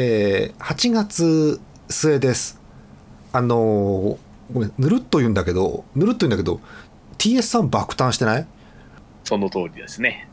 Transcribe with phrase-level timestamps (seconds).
[0.00, 2.60] えー、8月末です
[3.32, 4.18] あのー
[4.54, 6.60] ごめんぬるっと言うんだけどぬるっと言うんだけど
[7.18, 8.46] TS さん爆誕してない？
[9.24, 10.28] その通りですね。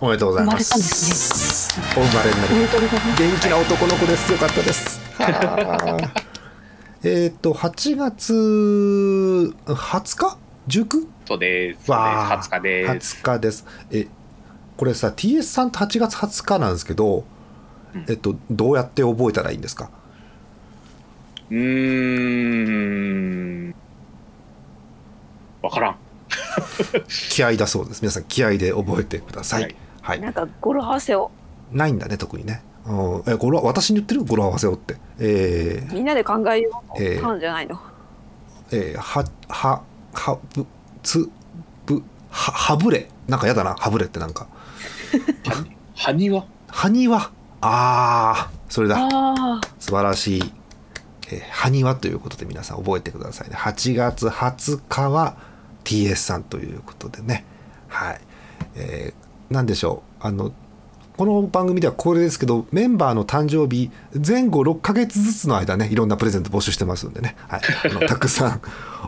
[0.00, 6.24] おめでとうございま生まれたんですすお生まれになり本当にごめんなさい元気な男の子ですよかったですはあ
[7.04, 8.32] えっと8月
[9.66, 10.38] 20日
[10.68, 11.06] 19?
[11.26, 11.90] そうです。
[11.90, 12.50] わあです。
[12.50, 13.16] 20日です。
[13.16, 14.08] 20日ですえ
[14.76, 17.24] これさ TS さんって8月20日なんですけど、うん
[18.08, 19.90] えっとどうやって覚えたらいいんですか？
[21.50, 22.88] うー
[23.68, 23.74] ん。
[25.62, 25.96] わからん。
[27.30, 28.02] 気合だそうです。
[28.02, 29.62] 皆さん気合で覚えてください。
[29.62, 29.76] はい。
[30.02, 31.30] はい、なんか語呂合わせを。
[31.72, 32.92] ないんだね特にね、う
[33.28, 34.96] ん、え語呂私に言ってる語呂合わせをって。
[35.18, 35.94] えー。
[35.94, 37.80] みんなで考えようえーパンじゃないの？
[38.70, 39.00] えー。
[39.00, 39.82] はは
[40.12, 40.66] はぶ
[41.02, 41.30] つ
[41.86, 43.08] ぶははぶれ。
[43.28, 43.74] なんかやだな。
[43.74, 44.46] はぶれってなんか。
[45.46, 46.46] はに、はにわ？
[46.68, 47.30] はにわ
[47.66, 48.98] あーそれだ。
[48.98, 50.52] ああ素晴らしい、
[51.30, 53.56] えー、はにわということで皆さん覚えてくださいね。
[53.56, 55.36] 8月20日は
[55.84, 57.44] TS さんということでね。
[57.88, 58.20] はい。
[58.76, 60.26] えー、なんでしょう。
[60.26, 60.52] あの
[61.16, 63.90] この番組ではこれですけどメンバーの誕生日
[64.26, 68.60] 前後6ヶ月ずつの間ねいろんなプレゼント募集してますんでね、はい、あの たくさん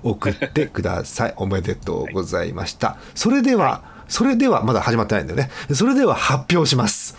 [0.04, 1.34] 送ってください。
[1.36, 2.96] おめでとうございました。
[3.14, 5.50] それではそれではまだ始まってないんだよね。
[5.74, 7.16] それでは発表します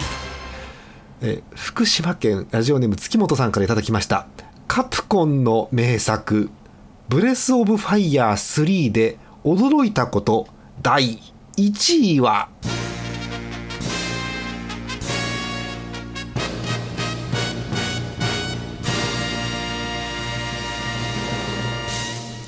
[1.21, 4.27] え福島県ラジオネーム月本さんからいただきました。
[4.67, 6.51] カプコンの名作
[7.09, 10.47] 「ブレス・オブ・ファイヤー3」で驚いたこと
[10.81, 11.19] 第
[11.57, 12.49] 1位は？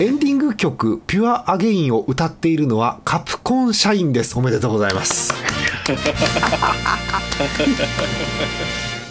[0.01, 4.37] エンディング曲「ピュア・アゲイン」を歌っているのはカプコン社員です。
[4.37, 5.33] おめでとうございます。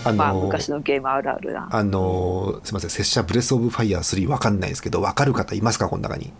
[0.04, 6.32] あまあ昔のゲームあるあるなあのーすみません、拙者ブレス・オブ・ファイヤー3わかんないですけど、わかる方いますか、この中に？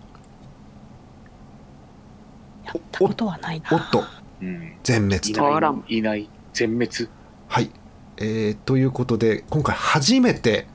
[2.65, 4.05] やったことはないなおっと、
[4.43, 4.73] うん。
[4.83, 5.85] 全滅と。
[5.89, 6.29] いない。
[6.53, 7.09] 全滅。
[7.49, 7.71] はい。
[8.19, 10.67] えーということで、今回初めて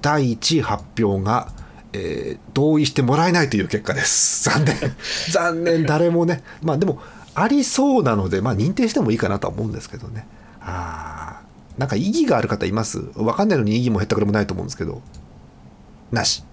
[0.00, 1.48] 第1位発表が、
[1.92, 4.48] えー同意してもらえないという結果です。
[4.48, 4.76] 残念。
[5.32, 6.42] 残念、誰もね。
[6.62, 7.00] まあでも、
[7.36, 10.26] ありそうなので、まあ認定してもいいかなとは思うんですけどね。
[10.60, 13.10] あーなんか意義がある方います？
[13.16, 15.02] わかんないのに意義も減ったくれもないと思うんですけど。
[16.12, 16.44] なし。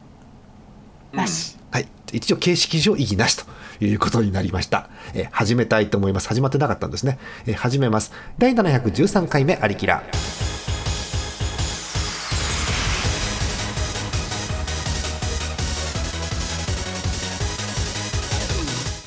[1.13, 3.45] なしはい、一応形式上意義なしと
[3.85, 4.89] いうことになりました。
[5.13, 6.27] えー始めたいと思います。
[6.27, 7.19] 始まってなかったんですね。
[7.45, 8.11] えー始めます。
[8.39, 10.01] 第713回目、アリキラ。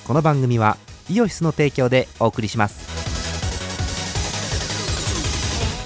[0.07, 0.77] この番組は
[1.11, 3.05] イオシスの提供でお送りします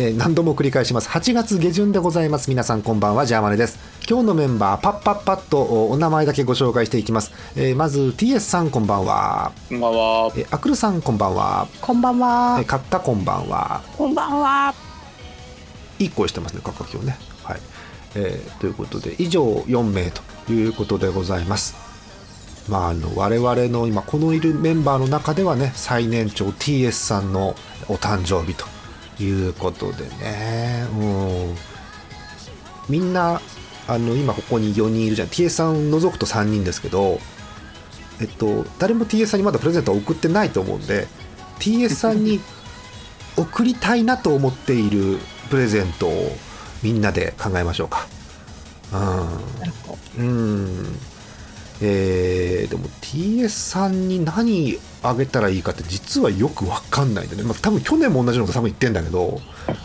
[0.00, 1.08] えー何度も繰り返します。
[1.08, 2.48] 8月下旬でございます。
[2.50, 3.80] 皆さんこんばんは、ジャーマネです。
[4.08, 7.32] 今日のメンバー、パッパッパッとおお名前だけご紹介していきます。
[7.56, 9.50] えーまず、TS さんこんばんは。
[9.68, 10.32] こんばんは。
[10.36, 11.66] えーアクルさんこんばんは。
[11.80, 13.82] こんばんはえーカッタこんばんは。
[13.96, 14.72] こんばんは。
[15.98, 17.18] いい声してますね、カッカ今日ね。
[17.42, 17.60] はい。
[18.14, 21.87] えーということで、以上4名ということでございます。
[22.68, 27.54] まあ、あの我々の今このいるメンバーの中ではね最年長 TS さんの
[27.88, 28.66] お誕生日と
[29.22, 30.86] いうことでね。
[30.98, 31.56] うん。
[32.88, 33.40] みんな
[33.86, 35.28] あの今ここに4人いるじゃん。
[35.28, 37.18] TS さん除くと3人ですけど
[38.20, 41.06] えっと誰も TS さんにまだプレゼントを送ってないと思うんで
[41.58, 42.40] TS さんに
[43.36, 45.18] 送りたいなと思っている
[45.48, 46.36] プレゼントを
[46.82, 48.06] みんなで考えましょうか。
[50.18, 50.24] うん。
[50.24, 50.32] う
[50.82, 50.98] ん
[51.80, 59.40] えーでも TS さんに何あげたらいいかって実はよく分かんないんでね、まあ、多分去年も同じようなこと多分言ってんだけど、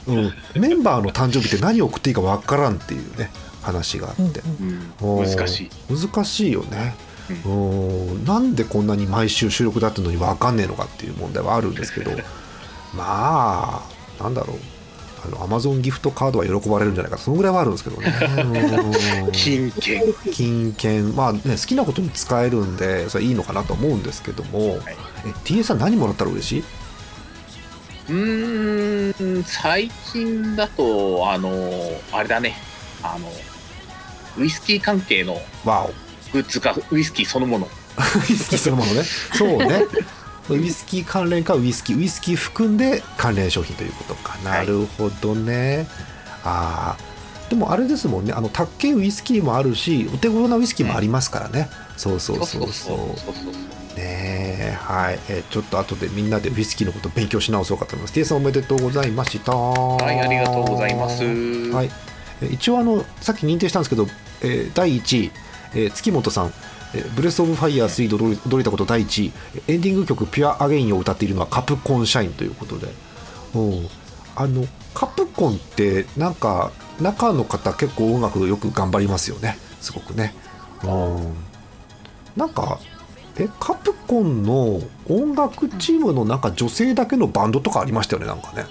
[0.08, 4.94] うん、 メンバーの誕生日って何を送っていいか分からんっていうね話があって、うん。
[5.02, 5.70] おー難しい。
[5.90, 6.96] 難しいよね、
[7.46, 12.12] うん、なんでこんなに毎週収録だってのに分かんねえのかっていう問題はあるんですけど。
[12.96, 13.84] ま
[14.20, 14.58] あなんだろう
[15.26, 17.18] あのアマゾンギフトカードは喜ばれるんじゃないか。
[17.18, 18.14] そのぐらいはあるんですけどね。
[19.26, 19.32] うん。
[19.32, 20.02] 金券。
[20.34, 21.16] 金券。
[21.16, 24.80] まあね好きなことに使えるんでそれいいのかなと思うんですけども、
[25.26, 26.64] え TA さん何もらったら嬉しい？
[28.10, 31.52] うーん、最近だと、あの、
[32.12, 32.58] あれだね。
[33.02, 33.32] あの、
[34.38, 35.88] ウイスキー関係のわ
[36.34, 37.68] グッズか、ウイスキーそのもの。
[37.98, 39.04] お ウイスキーそのものね。
[39.38, 39.86] そうね
[40.50, 44.38] ウイスキー関連かウイスキーウイスキー含んで関連商品ということか。
[44.44, 45.88] なるほどね、
[46.44, 48.34] ああでもあれですもんね。
[48.34, 52.72] あの高いウイスキーもあるしお手頃なウイスキーもありますからね、そうそうそうそう。
[52.72, 53.54] そうそうそう。
[53.96, 54.78] ねえ。
[54.80, 58.14] はい、えーちょっと後でみんなでウイスキーのこと勉強し直そうかと思います。
[58.14, 59.54] T さんおめでとうございました。
[59.56, 61.24] はい、ありがとうございまます。
[61.24, 61.92] はい、
[62.42, 64.08] え一応あのさっき認定したんですけど、
[64.42, 65.32] えー第1位、
[65.76, 66.54] えー月本さん、えー
[67.16, 69.32] ブレス・オブ・ファイヤー3で踊れたこと第1位。
[69.68, 72.94] エンディング曲「ピュア・アゲイン」を歌っているのはカプコン社員ということで。
[73.56, 73.88] うん。
[74.36, 79.58] あのカプコンってなんか中の方結構音楽よく頑張りますよね。
[79.82, 80.34] すごくね。
[80.84, 81.34] うん。
[82.36, 82.80] なんか
[83.38, 88.66] えカプコンの音楽チームのなんか女性だけのバンドとかありましたよねなんかね、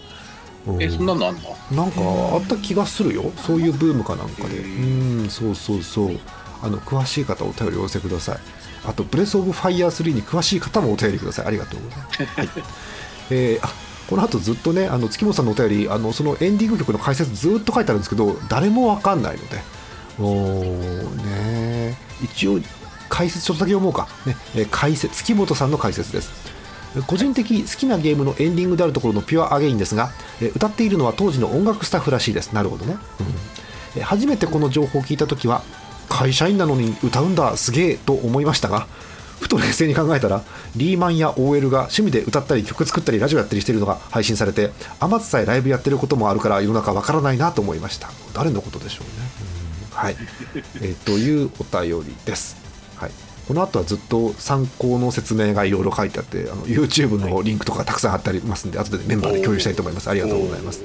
[0.68, 1.82] うえ、そんなのあんの？
[1.82, 2.00] なんか
[2.34, 3.32] あった気がするよ。
[3.36, 4.56] そういうブームかなんかで。
[4.56, 6.18] へうーんそうそうそう
[6.62, 8.38] あの詳しい方お便りお寄せください。
[8.84, 11.46] あとブレス・オブ・ファイヤー3に詳しい方もお便りください。
[11.46, 12.48] ありがとうございます、 はい。
[13.30, 13.72] えーあ
[14.08, 19.62] この後ずっとねあの月本さんのお便りあのそのエンディング曲の解説ずっと書いてあるんですけど誰もわかんないので。
[20.18, 22.60] おーね一応
[23.08, 26.30] 解説ちょっとだけ読もうか、ねえー解説月本さんの解説です。
[27.06, 30.10] 個人的好きなゲームのエンディングであるところのピュアアゲインですが、
[30.42, 32.52] えー歌っているのは当時の音楽スタッフらしいです。
[32.52, 33.26] なるほどね、うん。
[33.96, 35.62] えー初めてこの情報を聞いた時は
[36.22, 38.86] 会社員なのに歌うんだすげえと思いましたが
[39.40, 40.44] ふと冷静に考えたら
[40.76, 44.70] リーマンや OL が趣味で歌ったり曲作ったりラジオやったりしてるのが配信されて
[45.00, 48.08] 天津さえライブやってることもあるから世の中わからないなと思いました。
[48.34, 49.26] 誰のことでしょうね、
[49.90, 50.16] はい、
[50.76, 52.56] えーというお便りです、
[52.94, 53.10] はい、
[53.48, 60.08] この後はずっと参考の説明がいろいろ書いてあってあの YouTube のリンクとかたくさん貼ってありますんで後でメンバーで共有したいと思います。
[60.08, 60.84] ありがとうございます。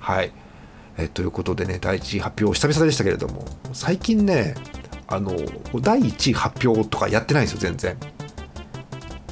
[0.00, 0.32] はい。
[0.98, 4.54] えということでね第1位発表久々でしたけれども最近ね
[5.08, 5.30] あの
[5.80, 7.96] 第1位発表とかやってないんですよ全然。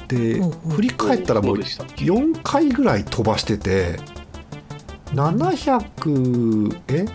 [0.07, 0.39] で
[0.75, 3.97] 振り返ったらもうどうでしたっけ？4回ぐらい飛ばしてて
[5.13, 7.05] 700え？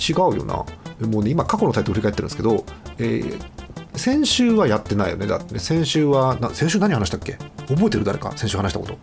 [0.00, 0.64] 違うよな。
[1.08, 2.64] もうね今過去のタイトル振り返ってるんですけど、
[2.98, 3.52] えー
[3.94, 5.26] 先週はやってないよね。
[5.26, 7.36] だってね先週はな先週何話したっけ？
[7.74, 8.32] 覚えてる誰か？
[8.36, 8.96] 先週話したこと。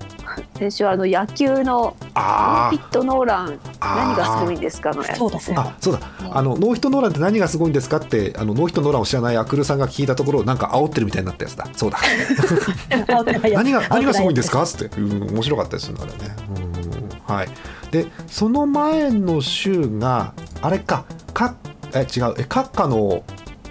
[0.58, 4.92] 先週はあの野球のあピットノーラン何がすごいんですか？
[4.94, 5.62] のやつそうだそうだ。
[5.62, 6.00] あそうだ。
[6.32, 11.68] あのノーヒットノーランって何がすごいんですかってあのノーヒットノーランを知らないアクルさんが聞いたところなんか煽ってるみたいになったやつだ。
[11.74, 12.00] そうだ。
[12.90, 14.64] 何が何がすごいんですか？
[14.64, 16.36] っつって、うん、面白かったですよねあれね。
[17.28, 17.50] うんはい。
[17.92, 21.56] でその前の週があれかか
[21.94, 22.36] え違う。
[22.38, 23.24] え閣下の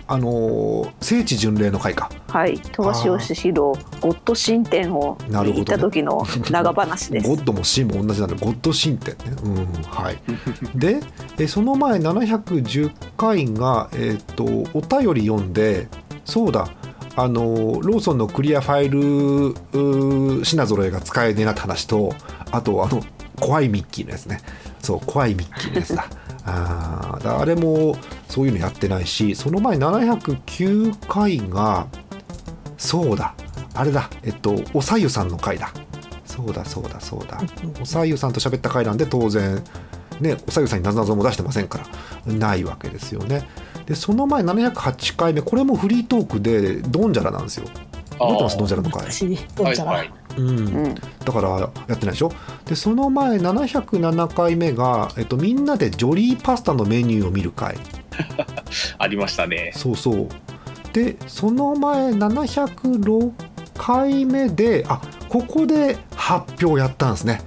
[0.09, 2.11] あのー聖地巡礼の会か。
[2.29, 2.59] はい。
[2.73, 7.29] 鳥羽潮志郎ゴッド神殿を行った時の長話です。
[7.29, 9.37] ゴッドもシンも同じなんでゴッド神殿ね。
[9.45, 10.19] うんはい。
[10.75, 11.01] で
[11.39, 15.89] えその前710回がえっ、とお便り読んで
[16.25, 16.69] そうだ。
[17.17, 22.15] あのローソンのクリアファイル品揃えが使えねえなって話と
[22.53, 23.03] あとあの
[23.41, 24.41] 怖いミッキーのやつね。
[24.81, 26.07] そう怖いミッキーのやつだ
[26.49, 27.97] ああれも
[28.29, 31.87] そういうのやってないしその前709回が
[32.77, 33.35] そうだ
[33.75, 35.73] あれだえっとおさゆさんの回だ。
[36.25, 37.41] そうだそうだそうだ。
[37.83, 39.63] おさゆさんと喋った回なんで当然
[40.21, 41.79] ねおさゆさんになぞなぞも出してませんか
[42.27, 43.49] らないわけですよね。
[43.87, 47.67] でその前708回目これもフリートークでドンジャラなんですよ。
[48.19, 48.59] 覚えてます？
[48.59, 49.07] ドンジャラの回。
[49.07, 50.13] はいはい。
[50.37, 50.49] うん。
[50.49, 50.95] うん。
[50.95, 52.33] だからやってないでしょ？
[52.67, 57.77] でその前707回目が、えっと、みんなでジョリーパスタのメニューを見る回
[58.99, 59.73] ありましたね。
[59.75, 60.29] そうそう。
[60.93, 63.33] でその前706
[63.77, 67.41] 回目であここで発表やったんですね。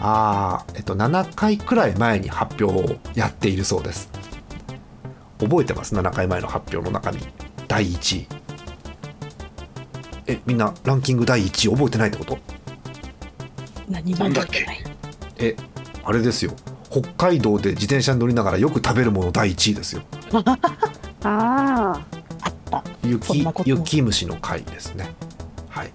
[0.00, 4.10] あーえっと7回くらい前に発表をやっているそうです。
[5.38, 7.20] 覚えてます？7回前の発表の中身。
[7.68, 8.26] 第1位
[10.26, 12.38] えみんなランキング第1位覚えてないってこと？
[13.88, 14.84] 何も覚えてない。
[15.38, 15.56] え
[16.04, 16.52] あれですよ。
[16.90, 20.02] 北海道で自転車に乗りながらよく食べるもの第1位ですよ。
[20.34, 20.58] あ
[21.24, 22.00] あ
[22.42, 22.84] あった。
[23.02, 25.10] そ雪雪虫の回ですね。
[25.68, 25.90] はい。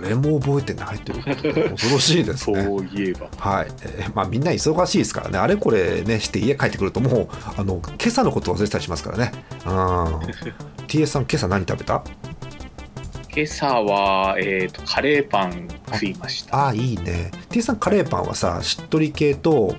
[0.00, 3.28] 誰も覚えてないということで 恐ろしいですそねういえば。
[3.38, 5.38] はい、えーまあみんな忙しいですからね。
[5.38, 9.32] あれこれねして家帰ってくるともうあの今朝のこと忘れてたりしますからね。
[9.66, 9.72] うん。
[10.86, 12.02] TS さん今朝何食べた？
[13.34, 16.56] 今朝は、えっ、と、カレーパン食いました。
[16.56, 17.30] ああいいね。
[17.48, 19.74] TS さんカレーパンはさしっとり系と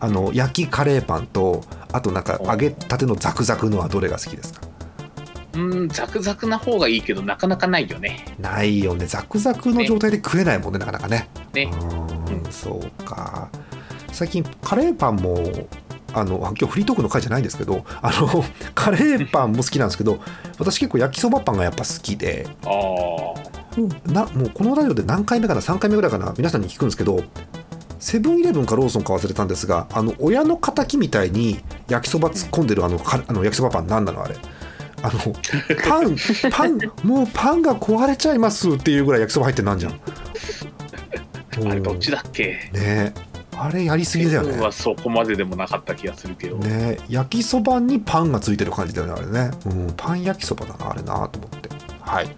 [0.00, 1.62] あの焼きカレーパンと
[1.92, 4.66] あとなんか揚げたてのザクザクのはどれが好きですか？
[5.54, 8.24] うん、ザクザクな方がいいけど、なかなかないよね。
[8.38, 9.06] ないよね。
[9.06, 11.28] ザクザクの状態で食えないもんねなかなかね。
[11.54, 11.70] ね。
[11.72, 12.52] うーん。
[12.52, 13.48] そうか。
[14.12, 15.68] 最近カレーパンも
[16.16, 18.44] あのあ今日フリートークの回じゃないんですけどあの
[18.74, 20.18] カレーパンも好きなんですけど
[20.58, 22.46] 私結構焼きそばパンがやっぱ好きで。
[24.06, 27.20] なもうこのラジオで何回目かな3回目ぐらいかな皆さんに聞くんですけど
[28.00, 34.36] セブンイレブンかローソンか忘れたんですがあの親の敵みたいに焼きそば突っ込んでるあのかあの焼きそばパン何なのあれ。
[35.02, 35.18] あの
[35.84, 36.16] パン
[36.50, 39.92] パンもうパンが壊れちゃいますっていうぐらい焼きそば入ってなんじゃん。
[39.92, 42.70] あれ、どっちだっけ？
[42.72, 43.12] ね
[43.58, 44.60] あれやりすぎだよね。
[44.60, 51.68] はそこまででもなかった気がするけど、ね焼きそばにパンがついてる感じだよねあれね、うん、パン焼きそばだなあれなと思って。
[52.00, 52.36] はい。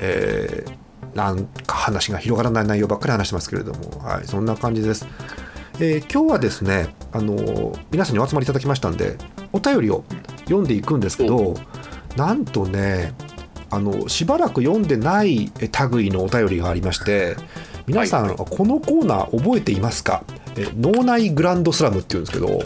[0.00, 0.82] えー
[1.14, 5.06] なんか話が広がらない内容ばっかり話してますけれども、はい、そんな感じです、
[5.78, 9.18] えー今日はですね、あのー皆さんにお集まりいただきましたんで
[9.52, 10.04] お便りを
[10.44, 11.54] 読んでいくんですけど
[12.16, 13.12] なんとね
[13.68, 17.36] あのしばらく読んでないえ類のお便りがありまして
[17.86, 18.36] 皆さん、はい。
[18.36, 20.24] このコーナー覚えていますか？
[20.56, 22.60] え脳内グランドスラムっていうんですけど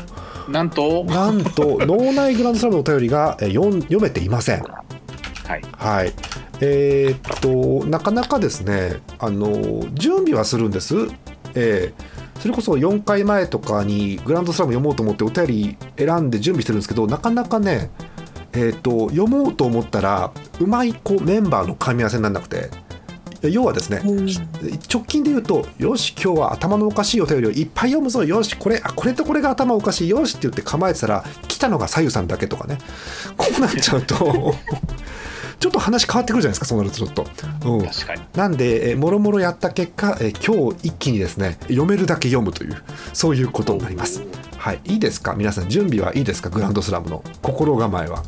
[0.49, 1.05] なんと？
[1.05, 4.63] なんと脳内グランドスラムのお便りがえ読めていません。
[4.63, 6.13] はいはい。
[6.61, 10.95] えーっとなかなかですねあの準備はするんです。
[11.55, 17.91] えーそれこそ4回前とかにグランドスラム読もうと思ってお便り選んで準備してるんですけどなかなかね
[18.53, 22.69] えーっと読もうと思ったらうまい子メンバーの噛み合わせにならなくて
[23.43, 24.27] 要はですねうん。
[24.93, 28.25] 直近で言うとよし今日は頭のおかしいお便りをいっぱい読むぞ。
[28.25, 30.09] よしこれあこれとこれが頭おかしい。
[30.09, 32.79] よしって言って構えてたら来たのが左右さんだけとかね。
[33.37, 34.55] こうなっちゃうと
[35.59, 37.27] ちょっと話変わってくるじゃないですかそうなるとちょっと。
[37.65, 37.87] うん。
[37.87, 38.23] 確かに。
[38.35, 42.77] なんで、えーもろもろやった結果、えー今日一気にですね読めるだけ読むという
[43.15, 44.23] そういうことになります。
[44.59, 45.35] はい、いいですか？
[45.35, 46.51] 皆さん準備はいいですか？
[46.51, 48.23] グランドスラムの心構えは。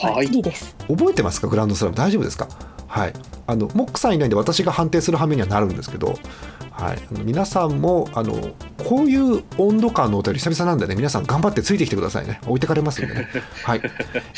[0.00, 0.26] はい。
[0.26, 0.76] いいです。
[0.88, 1.48] 覚えてますか？
[1.48, 1.96] グランドスラム。
[1.96, 2.46] 大丈夫ですか？
[2.88, 3.12] はい。
[3.46, 6.18] あのモックさんいないんで私が判定する羽目にはなるんですけど、
[6.70, 12.40] はい、あの皆さんもあのこういう温度感のお便り久々なんでね皆さん頑張ってついてきてくださいね。
[12.46, 13.28] 置いてかれますんでね。
[13.64, 13.80] はい、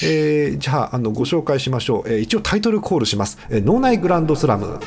[0.02, 4.78] えーじゃああのご紹介しましょう、えー一応タイトルコールします「えー脳内グランドスラム」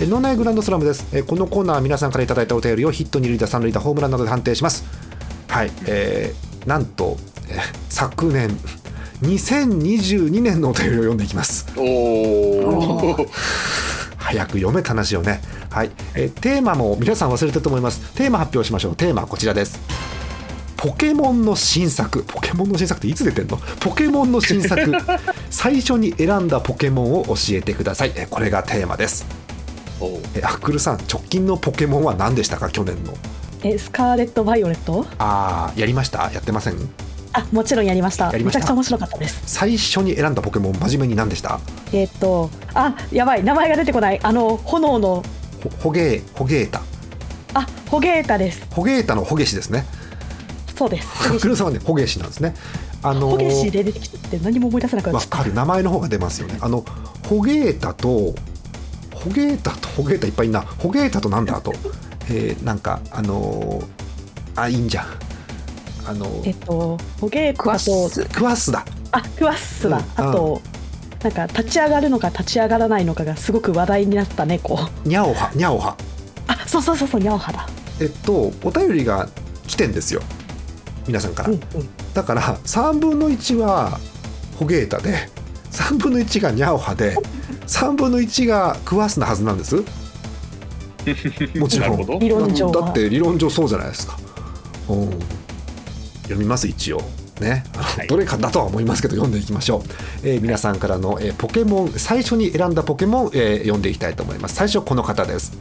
[0.00, 4.84] えー脳内グランドスラムです、えーこのコーナーは皆さんからいただいたお便りをヒット二塁打三塁打ホームランなどで判定します。
[5.48, 7.16] はい、えーなんと、
[7.48, 8.56] えー昨年
[9.22, 11.66] 2022年のお便りを読んでいきます。
[11.76, 13.26] おお
[14.18, 15.40] 早く読めた話をね。
[15.70, 18.00] はい、えーテーマも皆さん忘れてると思います。
[18.14, 18.96] テーマ発表しましょう。
[18.96, 19.80] テーマはこちらです。
[20.76, 22.22] ポケモンの新作。
[22.26, 23.56] ポケモンの新作っていつ出てんの？
[23.80, 24.92] ポケモンの新作。
[25.50, 28.12] 最初に選んだポケモンを教えてください。
[28.14, 29.26] えーこれがテーマです。
[30.34, 32.68] えーアックルさん直近のポケモンは何でしたか？
[32.70, 33.14] 去年の。
[33.64, 35.04] え、スカーレット・バイオレット？
[35.18, 36.30] あーやりました？
[36.32, 36.74] やってません？
[37.32, 38.30] あ、もちろんやりました。
[38.32, 39.42] めちゃくちゃ面白かったです。
[39.46, 41.60] 最初に選んだポケモン真面目に何でした？
[41.92, 44.20] えーっと、あ、やばい、名前が出てこない。
[44.22, 45.22] あの、炎の、
[45.62, 46.80] ほホゲーホゲータ
[47.54, 48.66] あ、ホゲータです。
[48.70, 49.84] ホゲータのホゲシですね
[50.76, 51.08] そうです。
[51.28, 52.54] アックルさんはねホゲシなんですね
[53.02, 55.28] あのーホゲシで出てきて何も思い出せなくなっわ。
[55.28, 56.84] かる名前の方が出ますよねあの
[57.28, 58.08] ホゲータと
[59.12, 61.72] ホゲータとホゲータいっぱいいんなホゲータとなんだあと、
[62.30, 63.86] えーなんかあのー
[64.60, 65.06] あいいんじゃん
[66.08, 67.90] あのーえっと、ホゲークワス
[68.28, 68.84] クワッスだ。
[69.12, 69.98] あ、クワッスだ。
[69.98, 70.62] うんあと、
[71.22, 74.78] なんか立ち上がるのか立ち上がらないのかがすごく話題になった猫。
[75.04, 75.96] ニャオハニャオハ。
[76.46, 77.66] あ、そうそうそうそう、ニャオハだ。
[78.00, 79.28] えっとお便りが
[79.66, 80.22] 来てんですよ。
[81.06, 81.60] 皆さんから、うんうん。
[82.14, 83.98] だから3分の1は
[84.58, 85.28] ホゲータで
[85.72, 87.16] 3分の1がニャオハで
[87.66, 89.76] 3分の1がクワッスなはずなんです。
[91.58, 92.18] もちろん。
[92.18, 92.86] 理論上は。
[92.86, 94.18] だって理論上そうじゃないですか。
[94.88, 95.10] うん
[96.28, 97.02] 読みます一応。
[97.40, 97.62] ね、
[98.08, 99.82] どれかだとは思いますけど読んでいきましょう、
[100.24, 104.56] えー皆さんからの、えーポケモン最初に選んだポケモン、えー読んでいきたいと思います。
[104.56, 105.56] 最初この方です。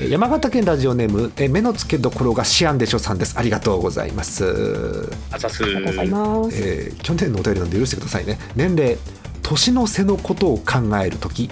[0.00, 3.36] えー山形県ラジオネーム、えー目の付けどころがシアンでしょさんです。
[3.36, 5.64] ありがとうございます、あざす。
[5.64, 6.56] ありがとうございます。
[6.62, 8.38] えー去年のお便りなんで許してくださいね。
[8.54, 8.96] 年齢
[9.42, 11.50] 年の瀬のことを考える時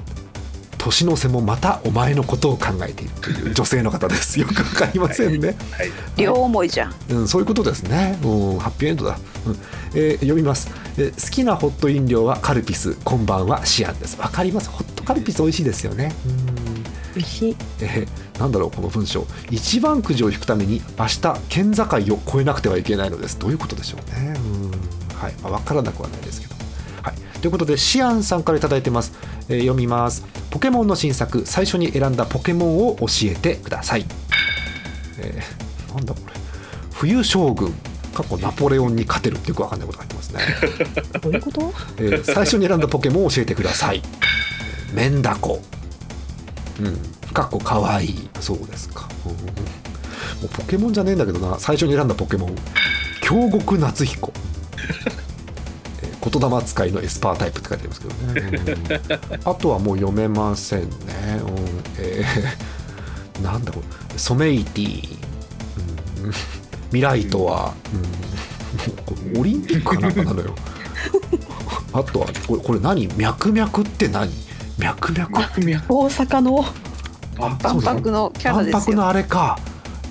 [0.84, 4.38] 年の瀬もまたお前のことを考えているという女性の方です。
[4.40, 5.90] よくわかりませんね、はい。
[6.18, 6.88] 両思いじゃ。
[6.88, 9.58] んうん、そういうことですね、うん、ハッピーエンドだ、うん。
[9.94, 14.18] えー読みます、えー好きなホット飲料はカルピスこんばんはシアンです。
[14.20, 14.68] わかります。
[14.68, 16.14] ホットカルピス美味しいですよね。
[16.26, 16.82] うん。
[17.14, 17.56] 美味しい。
[17.80, 19.26] えーなんだろうこの文章。
[19.50, 23.38] 一番くじを引くために明日県境を越えなくてはいけないのです。
[23.38, 24.34] どういうことでしょうね。
[24.36, 24.70] うん。
[25.16, 26.53] はい、まあ、分からなくはないですけど。
[26.53, 26.53] はい、
[27.44, 29.12] ということでシアンさんから頂いてます、
[29.50, 30.24] えー読みます。
[30.50, 34.06] ポケモンの新作最初に選んだポケモンを教えてください、
[35.18, 36.32] えーなんだこれ。
[36.94, 37.74] 冬将軍。
[38.14, 40.40] 過去ナポレオンに勝てるってよくわかんないこと書いてますね、
[41.20, 41.74] どういうこと？
[41.98, 44.00] えー最初に選んだポケモンを教えてください。
[44.94, 45.60] メンダコ。
[46.80, 46.96] うん。
[47.34, 48.06] かっこかわい。
[48.06, 49.32] いそうですか、うん。
[49.32, 49.38] も
[50.44, 51.58] うポケモンじゃねえんだけどな。
[51.58, 52.54] 最初に選んだポケモン。
[53.20, 54.32] 京極夏彦。
[54.78, 55.23] えー
[56.24, 58.98] 言霊使いのエスパータイプって書いてありますけどね、
[59.42, 59.50] うん。
[59.50, 60.88] あとはもう読めませんね、
[61.40, 61.54] うん。
[61.98, 63.80] えーなんだこ
[64.12, 64.18] れ。
[64.18, 65.18] ソメイティ、
[66.22, 66.32] うん、
[66.92, 67.74] ミライトは、
[69.34, 69.40] うん。
[69.40, 70.54] オリンピックかなんかなのよ。
[71.92, 73.08] あとはこれこれ何？
[73.16, 74.30] 脈々って何？
[74.78, 75.28] 脈々？
[75.28, 76.64] 大阪の
[77.38, 78.72] 万万博のキャラですよ。
[78.72, 79.58] 万博のあれか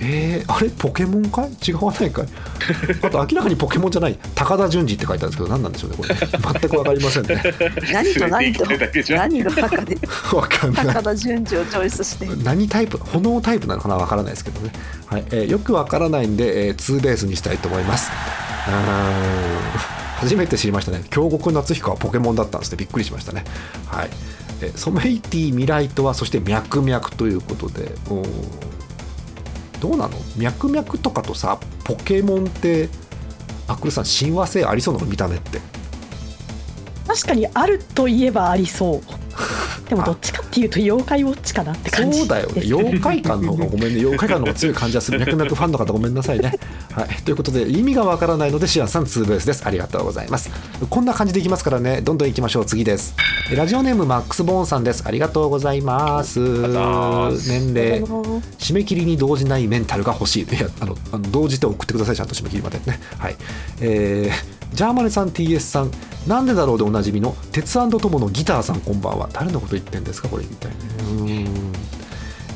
[0.05, 1.51] えー、あれポケモンかい？
[1.65, 2.27] 違わないかい？
[3.03, 6.13] あと明らかにポケモンじゃない高田純次って書いてあるんですけど何なんでしょうねこれ。
[6.15, 7.41] 全く分かりませんね。
[7.93, 8.65] 何と何と
[9.15, 9.95] 何の中で
[10.29, 10.85] 分かんない。
[10.87, 12.27] 高田純次をチョイスして。
[12.43, 12.97] 何タイプ？
[12.97, 13.95] 炎タイプなのかな？
[13.95, 14.71] わからないですけどね、
[15.07, 15.23] はい。
[15.31, 18.11] えーよくわからないんで、えー、ツーベースにしたいと思います。
[18.67, 18.73] うー。
[18.73, 18.77] ん
[20.19, 21.03] 初めて知りましたね。
[21.09, 22.77] 京極夏彦はポケモンだったんですね。
[22.77, 23.43] びっくりしましたね。
[23.87, 24.09] はい、
[24.61, 27.83] えーソメイティミライトはそして脈々ということで。
[27.83, 28.19] うー。
[28.21, 28.23] ん
[29.83, 30.17] どうなの？
[30.37, 32.87] 脈々とかとさポケモンって
[33.67, 35.05] あくるさん親和性ありそうなの？
[35.05, 35.59] 見た目って。
[37.05, 39.01] 確かにあるといえばありそう。
[39.93, 42.49] でもどっちかっていうと妖怪ウォッチかなって感じそうだよ。
[42.49, 43.99] ね妖怪感の方がごめんね。
[43.99, 46.57] 妖怪感の方が強い感じがする脈々ファンの方ごめんなさいね。
[46.91, 47.09] はい。
[47.23, 49.67] ということで意味がわからないのでシアンさんツーベースです。
[49.67, 50.49] ありがとうございます。
[50.89, 52.01] こんな感じでいきますからね。
[52.01, 52.65] どんどんいきましょう。
[52.65, 53.15] 次です。
[53.51, 55.03] えラジオネームマックスボーンさんです。
[55.05, 56.39] ありがとうございます。
[56.39, 58.01] 年齢。
[58.01, 60.43] 締め切りに動じないメンタルが欲しい。
[60.43, 62.15] いやあのあの動じて送ってください。
[62.15, 62.99] ちゃんと締め切りまでね。
[63.19, 63.35] はい。
[63.79, 65.91] えージャーマネさん TS さん
[66.27, 69.29] なんでだろうでおなじみの鉄友のギターさんこんばんは。
[69.31, 71.73] 誰のこと言ってんですかこれみたいなうーん。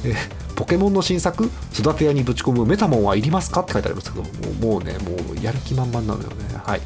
[0.06, 0.16] え
[0.56, 1.52] ポケモンの新作？
[1.78, 3.62] 育て屋にぶち込むメタモンはいりますか？
[3.62, 6.36] って書いてありますけどもうもうねもうやる気満々なのよね。
[6.66, 6.82] はい。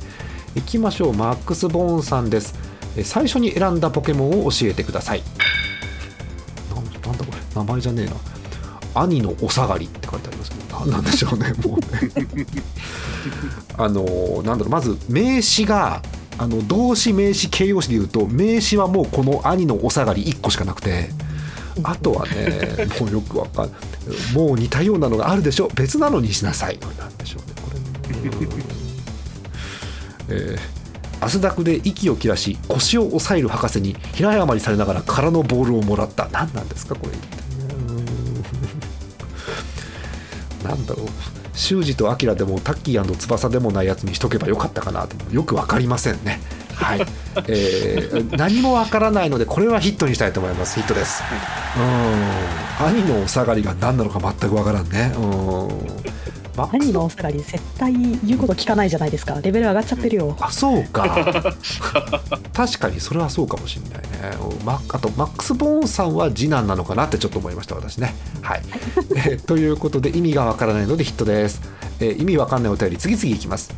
[0.56, 1.14] 行きましょう。
[1.14, 2.56] マックス・ボーンさんです。
[3.04, 5.24] 最初に選んだポケモンを教えてください。
[6.76, 7.38] なんなんだこれ。
[7.56, 8.14] 名前じゃねえな。
[9.04, 12.46] 兄のお下がりって書いてありますけなんでしょうねもうね。
[13.78, 16.02] あのなんだろうまず名詞が
[16.38, 21.10] あの動詞名詞形容詞で言うと名詞はもうこの兄のお下がり1個しかなくて
[21.84, 23.82] あとはねもうよくわかんない。
[24.34, 26.80] もう似たようなのがあるでしょ別なのにしなさい。
[26.98, 27.80] なんでしょうねこれ。
[27.80, 28.56] ね
[30.30, 30.82] えー
[31.24, 36.28] 汗だくで息を切らし腰を押さえる博士に平謝りされながら空のボールをもらった。
[36.32, 37.12] 何なんですかこれ。
[37.12, 37.41] うん
[40.72, 41.08] なんだろう。
[41.54, 45.16] 修二とアでもタッキー翼でもないやつにしとけばよかったかなと。
[45.34, 46.40] よく分かりませんね。
[46.74, 47.02] はい、
[47.48, 50.76] えー何も分からないのでこれはヒットにしたいと思います。
[50.76, 51.22] ヒットです。
[51.78, 52.88] うん。
[52.88, 55.14] 兄のお下がりが何なのか全く分からんね。
[55.18, 55.70] うん
[56.56, 59.40] マックス兄のお下がり絶対言うこと聞かないじゃないですか。
[59.42, 60.36] レベル上がっちゃってるよ。
[60.40, 61.54] あそうか。
[62.54, 64.38] 確かにそれはそうかもしれないね。
[64.66, 68.14] マあとマックス・ボーンさんは次男なのかなってちょっと思いました私ね。
[68.42, 68.62] はい、
[69.16, 71.62] えーということで意味がわからないのでヒットです、
[72.02, 73.72] えー意味わかんないお便り次々いきます。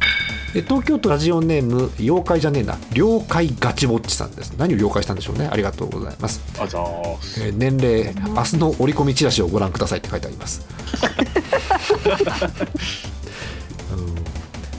[0.56, 2.78] えー東京都ラジオネーム妖怪じゃねえな。
[2.94, 4.54] 了解ガチウォッチさんです。
[4.58, 5.48] 何を了解したんでしょうね。
[5.52, 7.44] ありがとうございます、あざーす。
[7.44, 10.62] えー年齢明日の折り込みチラシをご覧くださいって書いてあります。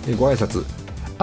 [0.06, 0.12] うん。
[0.12, 0.64] えご挨拶。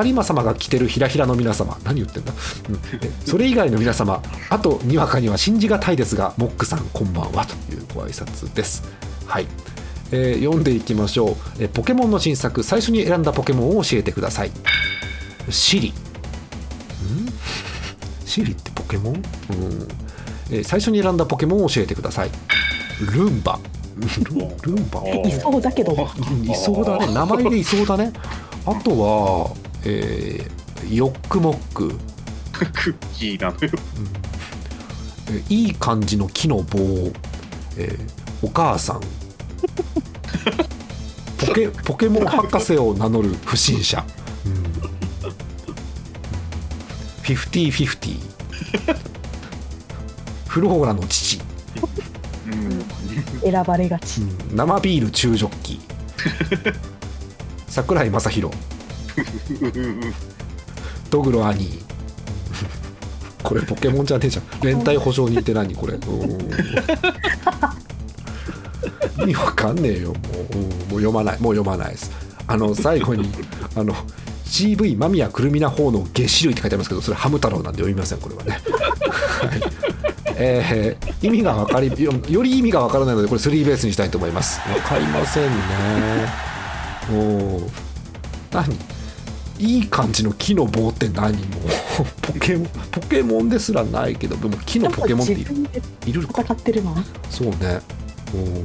[0.04, 1.78] 有馬様が着てるひらひらの皆様。
[1.84, 2.32] 何言ってんだ、
[2.70, 2.80] うん。
[3.02, 4.22] えそれ以外の皆様。
[4.50, 7.46] あとにわかには信じがたいですがモックさんこんばんは。
[7.46, 8.84] というご挨拶です。
[9.26, 9.48] はい、
[10.12, 11.36] えー読んでいきましょう。
[11.60, 12.64] えポケモンの新作。
[12.64, 14.52] 最初に選んだポケモンを教えてください。
[15.50, 15.90] シリ。
[15.90, 15.94] ん？
[18.26, 19.22] シリってポケモン、うん。
[20.52, 22.30] えー最初に選んだポケモンを教えてください。
[23.14, 23.60] ルンバ。
[23.98, 25.02] ルルンバ。
[25.02, 25.94] おいそうだけど。
[25.94, 27.14] うんいそうだね。
[27.14, 28.12] 名前でいそうだね。
[28.66, 31.90] あとは、えーヨックモック、
[32.52, 33.70] クッキーなのよ。
[35.30, 36.80] えーいい感じの木の棒、
[37.78, 39.02] えーお母さん
[41.48, 44.06] ポケポケモン博士を名乗る不審者、
[44.46, 48.20] うん、フィフティフィフティ
[50.48, 51.40] フローラの父、
[52.48, 52.82] うん
[53.42, 54.22] 選ばれがち。
[54.22, 54.56] うん。
[54.56, 55.80] 生ビール中ジョッキ。
[57.68, 58.56] 桜井正宏。
[61.10, 61.82] ドグロアニー
[63.44, 64.46] これポケモンじゃねえじゃん。
[64.62, 65.94] 連帯保証人って何これ。
[65.96, 66.02] うん
[69.22, 72.12] 意味わかんねえよもう,、うんもう読まないもう読まないです。
[72.48, 73.30] あの最後に
[73.76, 73.94] あの
[74.46, 79.62] CV 間宮くるみな方の下種類って書いてありますけどそれハム太郎なんで読みませんこれはね、 はい。
[80.36, 84.60] えー意味が分かりよより意味が分からないのでこれスリーベースにしたいと思います。
[84.62, 85.50] 分かりませんね。
[87.14, 87.70] おー。
[88.52, 88.76] 何？
[89.60, 91.34] いい感じの木の棒って何？
[91.38, 95.56] もうポケモンポケモンですらないけどでも木のポケモンっている。
[96.08, 96.42] いるか。
[96.42, 96.96] 戦ってるの？
[97.30, 97.80] そうね。
[98.34, 98.64] うん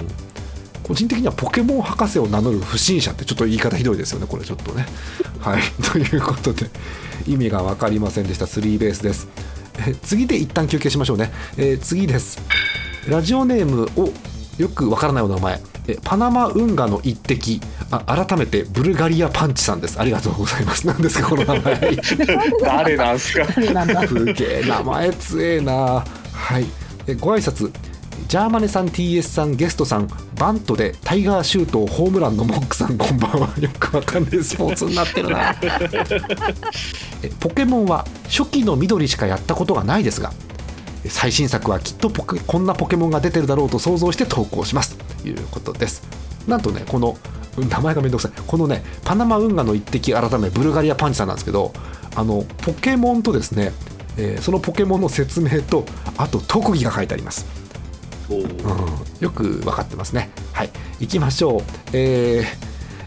[0.87, 4.87] 個人的にはポケモン博士を名乗る不審者ってちょっと言い方ひどいですよねこれちょっとね。
[5.41, 5.63] はい。
[5.93, 6.71] ということで
[7.27, 8.47] 意味が分かりませんでした。
[8.47, 9.27] スリーベースです。
[9.87, 12.39] え次で一旦休憩しましょうね、えー次です。
[13.09, 14.13] ラジオネームを
[14.59, 15.61] よくわからないお名前。
[15.89, 17.61] えパナマ運河の一滴。
[17.91, 20.01] あ改めてブルガリアパンチさんです。
[20.01, 20.87] ありがとうございます。
[20.89, 21.97] 何ですかこの名前。
[22.63, 23.47] 誰なんすか？
[23.57, 23.85] 誰な
[28.29, 33.55] ジャーマネさん TS さんゲストさんバントでタイガーシュートホームランのモックさんこんばんは。
[33.61, 35.55] よくわかんないスポーツになってるな。
[37.39, 40.33] ポケモンは初期の緑しかやったことがないですが
[41.09, 44.97] 最新作はきっとポケこんなポケモンが出てるだろうと想像して投稿します。
[45.23, 46.03] ということです。
[46.49, 47.17] なんとねこの
[47.57, 48.33] 名前がめんどくさい。
[48.47, 51.73] このねパナマ運河の一滴改めブルガリアパンチさんなんですけど
[52.15, 53.73] あのポケモンとですね、
[54.17, 55.85] えー、そのポケモンの説明と
[56.17, 57.66] あと特技が書いてあります。
[58.31, 58.45] うん、
[59.21, 60.31] よく分かってますね。
[60.53, 61.63] はい、行きましょう。
[61.93, 62.43] え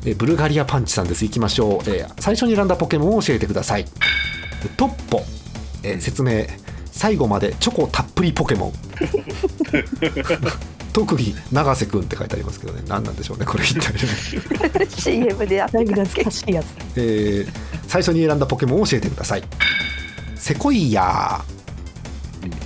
[0.01, 1.25] ー、ブルガリアパンチさんです。
[1.25, 1.89] 行きましょう。
[1.89, 3.85] えー、最初に選んだポケモンを教えてください。
[4.77, 5.21] トッポ、
[5.83, 6.45] えー、説明。
[6.91, 8.73] 最後までチョコたっぷりポケモン。
[10.91, 17.51] 特技永瀬君って書いてありますけどね何なんでしょうねこれ一体 CM でやった懐かしいやつ、えー、
[17.87, 19.43] 最初に選んだポケモンを教えてください
[20.35, 21.43] セコイア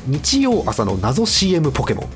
[0.08, 2.10] 日曜朝の謎 CM ポケモン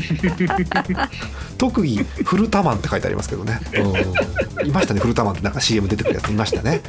[1.58, 3.60] 特技フルタマンって書いてありますけどね、
[4.60, 6.82] うん、いましたねフルタマンってなんか CM 出てくるやついましたね、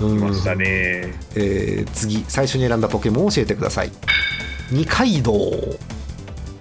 [0.00, 0.64] うん、いましたね、
[1.34, 3.92] えー、次最初に選んだポケモンを教えてください。
[4.70, 5.34] 二階堂。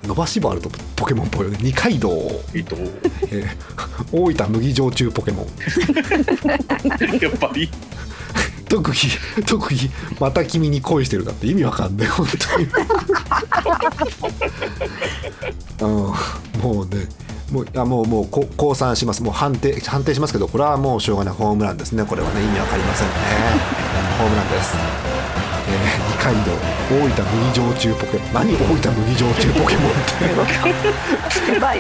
[0.04, 1.58] 伸ばし棒あるとポケモンっぽいよね。
[1.62, 2.12] 二階堂。
[2.54, 3.48] えー、
[4.12, 5.46] 大分麦焼酎ポケモン。
[7.22, 7.70] やっぱり。
[8.74, 9.08] 特技
[9.46, 12.08] 特技また君に恋してるだって意味わかんない。
[12.08, 12.66] 本当に。
[15.82, 15.90] うん、
[16.60, 17.08] もうね
[17.52, 19.22] もうあもうもう降参します。
[19.22, 21.36] もう判定判定しますけどこれはもうしょうがない。
[21.36, 22.04] ホームランですね。
[22.04, 22.42] これはね。
[22.42, 23.14] 意味わかりませんね。
[24.18, 25.23] ホームランです。
[25.66, 26.52] えー、二階堂
[26.90, 29.96] 大分麦焼酎ポケモン何大分麦焼酎ポケモンっ
[31.46, 31.54] て。
[31.54, 31.80] やばい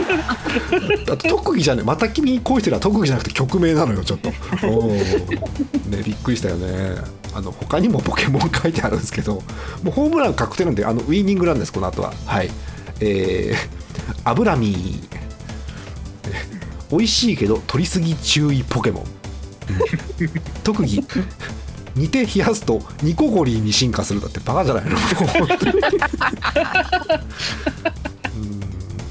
[1.11, 4.29] あと特技じゃねまた君に恋してるは特技じゃなくて曲名なのよちょっと。
[4.67, 6.95] おねびっくりしたよね。
[7.35, 9.41] あの他にもポケモン書いてあるんですけども
[9.87, 12.13] うホームラン確定なんであのウィーニングランですこの後は。
[12.25, 12.49] はい。
[12.99, 13.55] えー、
[14.23, 15.01] 油見
[16.91, 19.03] 美味しいけど取りすぎ注意ポケモン。
[20.63, 21.03] 特技。
[21.95, 24.97] 煮て冷やすとニコゴリーに進化するだってバカじゃないの？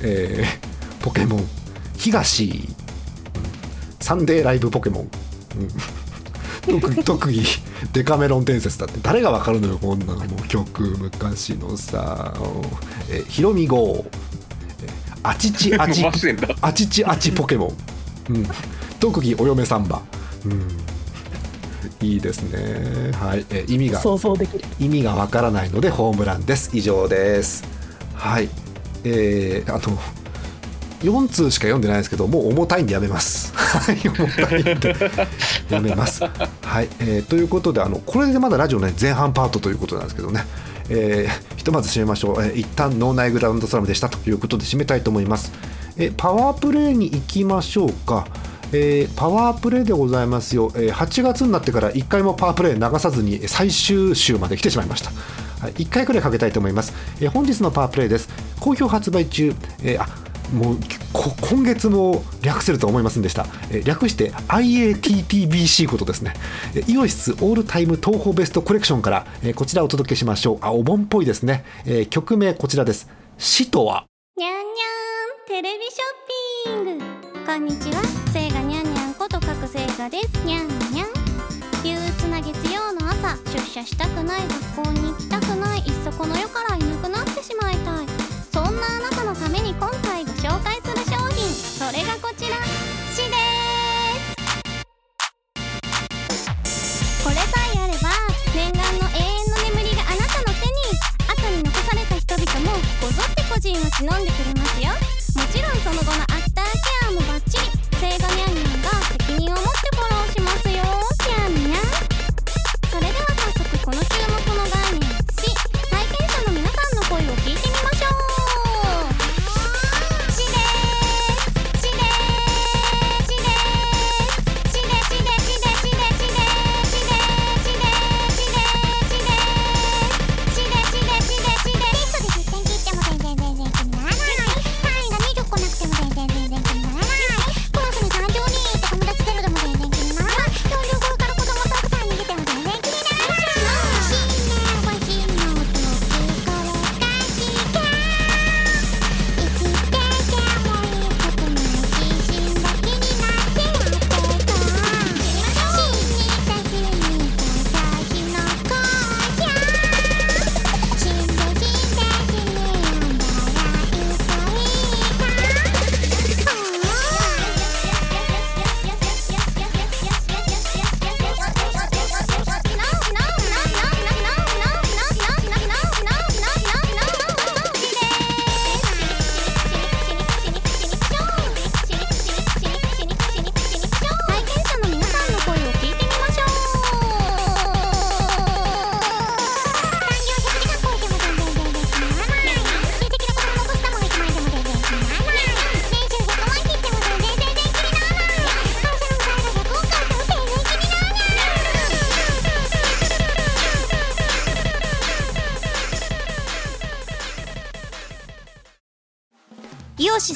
[0.02, 1.48] えー、ポケモン。
[1.96, 2.68] 東
[4.00, 5.10] サンデーライブポケモン、
[6.80, 7.44] 特特技。
[7.92, 8.98] デカメロン伝説だって。
[9.02, 10.24] 誰がわかるのよこんなの。
[10.48, 12.34] 曲昔のさ、
[13.08, 14.04] え、ヒロミ号。
[15.22, 16.10] あちちあちあ
[16.72, 17.72] ちちあちポケモ
[18.28, 18.46] ン、うん、
[18.98, 20.02] 特技お嫁サンバ、
[20.44, 20.68] うん。
[22.02, 23.12] いいですね。
[23.12, 26.70] はい、え意味が想像できる意味がわからないのでホームランです。
[26.74, 27.64] 以上です。
[28.14, 28.48] はい、
[29.04, 29.90] えー、あと
[31.02, 33.52] 四通しか読んでないですけどもう重たいんでやめます。
[33.56, 34.96] はい、重たいんで
[35.70, 36.24] やめます。
[36.24, 40.44] はい、えー、ということであのこれでまだラジオね前半パートということなんですけどね。
[40.88, 45.52] えー、ひとまず締めましょう、えー、一旦脳内グラウンドスラムでしたということで締めたいと思います、
[45.96, 48.26] えー、パワープレイに行きましょうか
[48.72, 55.10] えー、パワープレイでございますよ、えー、8月になってから1回もパワープレイ流さずに最終週まで来てしまいました、
[55.66, 58.28] 1回くらいかけたいと思います、えー、本日のパワープレイです。
[58.60, 60.08] 好評発売中、えー、あ
[60.54, 60.78] もう
[61.50, 66.34] 今月も略せると思いませんでした、えー、略して IATTBC ことですね、
[66.74, 70.58] え、イオシスオールタイム東宝ベストコレクションから、えー、こちらお届けしましょう。
[70.60, 73.08] あお盆っぽいですね、えー、曲名こちらです
[73.38, 74.04] 「死とは」
[74.36, 77.04] にゃんにゃんテレビショッピング。
[77.46, 78.21] こんにちは。
[79.72, 80.26] 星座です。
[80.44, 81.08] にゃんにゃん
[81.82, 84.42] 憂鬱な月曜の朝出社したくない
[84.76, 85.80] 学校に行きたくない。
[85.80, 88.06] いっそこの世からいなくなってしまいたい。
[88.52, 92.56] そんなあなたのために今回ご紹介する商品それがこちら。
[93.16, 93.36] シで
[96.68, 97.42] すこれさ
[97.74, 98.10] えあれば
[98.54, 100.76] 念願の永遠の眠りがあなたの手に。
[101.32, 104.92] 後に残された人々もこぞって個人を忍んでくれますよ。
[104.92, 107.81] もちろんその後のアフターケアもバッチリ。
[108.02, 110.74] 性がニャンニャンが責任を持ってフォローしますよ。
[110.74, 111.82] ニャンニャン
[112.90, 114.16] それでは早速この注
[114.48, 114.51] 目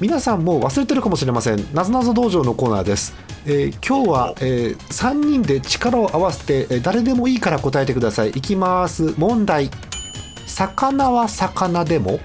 [0.00, 1.74] 皆さんも忘れてるかもしれません。
[1.74, 3.12] なぞなぞ道場のコーナーです、
[3.44, 8.30] えー今日は、え3人で力を合わせて、えー誰でもいいから答えてください。
[8.30, 9.14] いきます。
[9.18, 9.70] 問題。
[10.46, 12.18] 魚は魚でも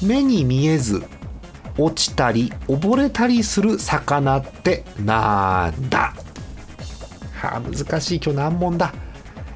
[0.00, 1.02] 目に見えず
[1.76, 6.14] 落ちたり溺れたりする魚ってなんだ？
[7.34, 8.20] はあ難しい。
[8.24, 8.94] 今日難問だ。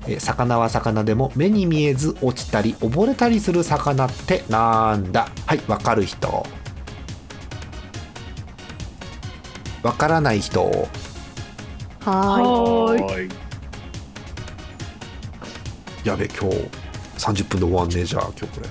[0.08, 5.28] え魚は魚でも目に見えず落ちたり溺れたりする魚ってなんだ？
[5.46, 6.44] はいわかる人。
[9.82, 10.88] わからない人は
[12.00, 13.02] はーい。
[13.02, 13.28] はい。
[16.04, 16.56] やべ今日
[17.18, 18.68] 30分で終わんねえじゃあ今日これ。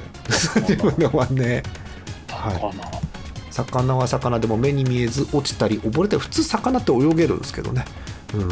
[0.75, 1.63] 30分で終わんね
[2.27, 2.33] え。
[2.33, 2.61] はい。
[3.51, 3.95] 魚。
[3.95, 4.39] は魚。
[4.39, 7.85] でも目に見えず落ちたり溺れたり普通魚って泳げるんですけどね。
[8.33, 8.49] うん。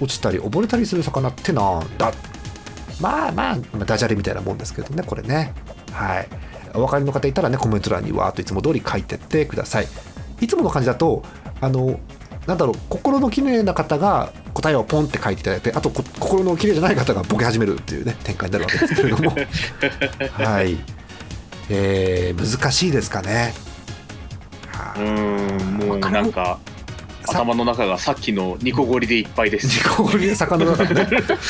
[0.00, 2.12] 落ちたり溺れたりする魚ってなんだ？
[3.00, 5.54] まあまあまあダジャレみたいなもんですけどねこれね。
[5.92, 6.28] はい。
[6.74, 9.88] お分かりの方いたらねコメント欄にわーっといつも通り書いてってください。
[10.40, 11.22] いつもの感じだと
[11.60, 11.98] あの
[12.46, 19.34] なんだろう心の綺麗な方が答えをポンって書いていただいてあとこ心の綺麗じゃない方がボケ始めるっていうね展開になるわけですけれども。
[20.32, 20.76] はい。
[21.68, 23.52] えー、難しいですかね。
[24.68, 25.04] はい。
[25.04, 26.58] うーんもうなんか
[27.26, 29.66] さ頭の中がさっきのニコゴリでいっぱいです。
[29.66, 31.08] ニコゴリで魚だからね。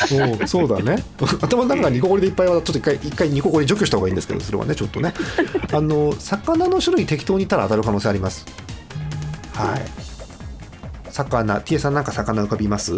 [0.39, 1.03] おうそうだね。
[1.41, 5.13] 頭の中がニコゴリでいっぱいはちょっと一回一回ニコゴリ除去した方がいいんですけどそれはねちょっとね。
[5.71, 8.45] あの魚の種類適当に言ったら当たる可能性あります
[9.57, 9.81] はい。
[11.11, 12.95] 魚 T さんなんか魚浮かびます？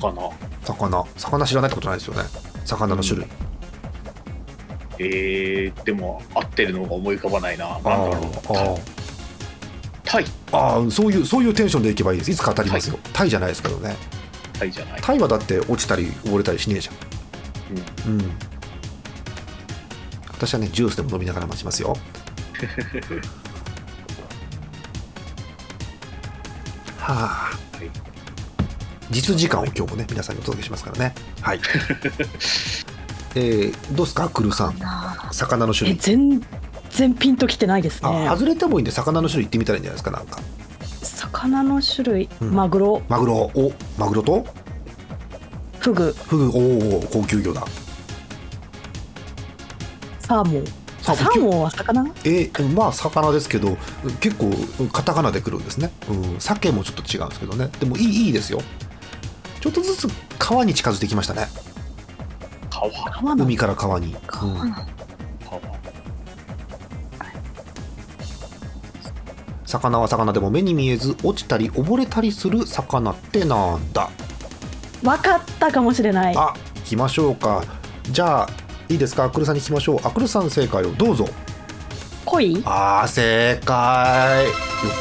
[0.00, 0.30] かな
[0.64, 1.04] 魚。
[1.16, 2.22] 魚知らないってことないですよね。
[2.64, 3.26] 魚の種類、
[4.98, 7.68] えー、でも合ってるのが思い浮かばないな。
[7.68, 8.14] なんだあろう。
[8.14, 8.80] ー。
[10.04, 10.24] タイ。
[10.52, 12.30] あーそういうそういうテンションでいけばいいです。
[12.30, 13.30] いつか当たりますよ、タイ。
[13.30, 13.96] じゃないですけどね。
[14.52, 15.00] タイじゃない。
[15.02, 16.94] タイはだって落ちたり溺れたりしねえじゃん。
[18.12, 18.30] うん。
[20.32, 21.96] 私はねジュースでも飲みながら待ちますよ
[27.06, 27.90] はあはい。
[29.10, 31.14] 実時間を今日もね皆さんにお届けしますからね。
[31.40, 31.60] はい。
[33.36, 34.74] えー、どうですかクルーさん。
[35.32, 36.42] 魚の種え類全
[36.90, 40.40] 然ピンときてないですあね外れてもいいんで魚の種類言ってみたらいいんじゃないですかなんか。
[41.02, 42.50] 魚の種類、うん。
[42.52, 43.02] マグロ。
[43.08, 43.34] マグロ。
[43.54, 44.44] おマグロと？
[45.78, 46.16] フグ。
[46.26, 46.50] フグ。
[46.58, 47.64] おお高級魚だ。
[50.18, 50.64] サーモン
[51.06, 52.12] ササーモンは魚？
[52.24, 53.76] えーまあ魚ですけど
[54.20, 54.50] 結構
[54.92, 57.68] カタカナで来るんですね、うん、鮭もちょっと違うんですけどね。
[57.78, 58.60] でもいいいいですよ。
[59.60, 61.46] ちょっとずつ川に近づいてきましたね。
[62.70, 62.90] 川。
[63.36, 64.74] 海から川に、川うん
[69.64, 74.10] 魚は魚でも目に見えず落ちたり溺れたりする魚ってなんだ？
[75.02, 76.36] 分かったかもしれない。
[76.36, 77.64] あ行きましょうか。
[78.10, 78.48] じゃあ
[78.88, 79.24] いいですか？
[79.24, 80.00] アクルさんに聞きましょう。
[80.06, 81.28] アクルさん正解をどうぞ。
[82.24, 82.62] 恋？
[82.64, 84.46] あー正解。
[84.46, 84.52] よ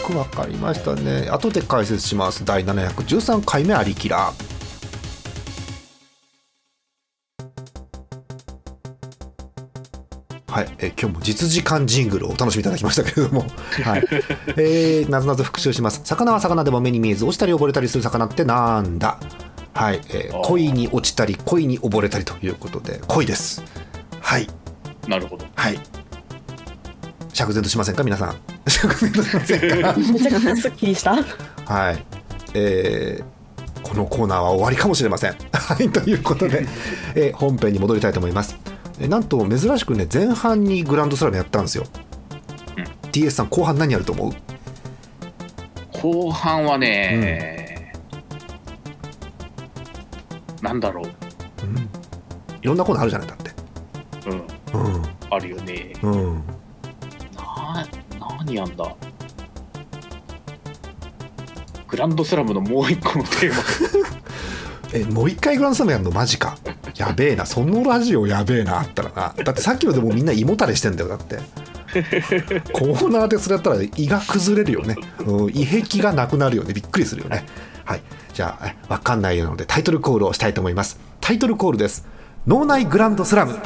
[0.06, 1.28] くわかりましたね。
[1.30, 2.44] 後で解説します。
[2.46, 4.32] 第713回目ありきら。
[10.48, 13.42] はい、えー今日も実時間ジングルをお楽しみいただきましたけれども、
[13.84, 14.08] はい。
[14.56, 16.00] えー、なぞなぞ復習します。
[16.06, 19.20] 魚は魚でも目に見えず落ちたり溺れたりする魚ってなんだ？
[19.76, 23.62] はい、えー恋に落ちたり恋に溺れたりということで恋です
[24.22, 24.48] はい
[25.08, 25.80] なるほどはい。
[27.34, 28.36] 釈然としませんか、皆さん。
[28.70, 29.94] 釈然としませんか？
[30.00, 31.16] めちゃくちゃすっきりした
[31.66, 32.04] はい。
[32.56, 33.26] えー
[33.88, 35.36] このコーナーは終わりかもしれません。
[35.54, 36.66] はい、ということで、
[37.14, 38.58] えー本編に戻りたいと思います。
[39.00, 41.84] えーなんと珍しくね、前半にグランドスラムやったんですよ。
[42.78, 44.34] うん TS さん、後半何やると思う？
[46.02, 47.55] 後半はね、
[50.66, 51.78] なんだろううん。
[52.62, 53.52] いろんなコーナーあるじゃない、だって。
[54.28, 56.06] うんうあるよねん。
[56.08, 56.44] うん。
[57.36, 57.88] な
[58.20, 58.96] 何やんだ
[61.88, 63.56] グランドスラムのもう一個のテーマ
[64.98, 66.12] え、もう一回グランドスラムやるの？
[66.12, 66.58] マジか。
[66.98, 67.46] やべえな。
[67.46, 69.36] そのラジオやべえな、あったらな。
[69.44, 71.38] だってさっきのでもみんな胃もたれしてんだよ、だって。
[72.74, 77.46] コーナーでそれやったら胃が崩れるよね、うん、胃壁がなくなるよねびっくりするよね
[77.86, 78.02] はい
[78.36, 81.00] じゃあえわかんないのでタイトルコールをしたいと思います。
[81.22, 82.06] タイトルコールです。
[82.46, 83.54] 脳内グランドスラム。
[83.54, 83.60] は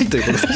[0.00, 0.38] いということで。
[0.38, 0.46] す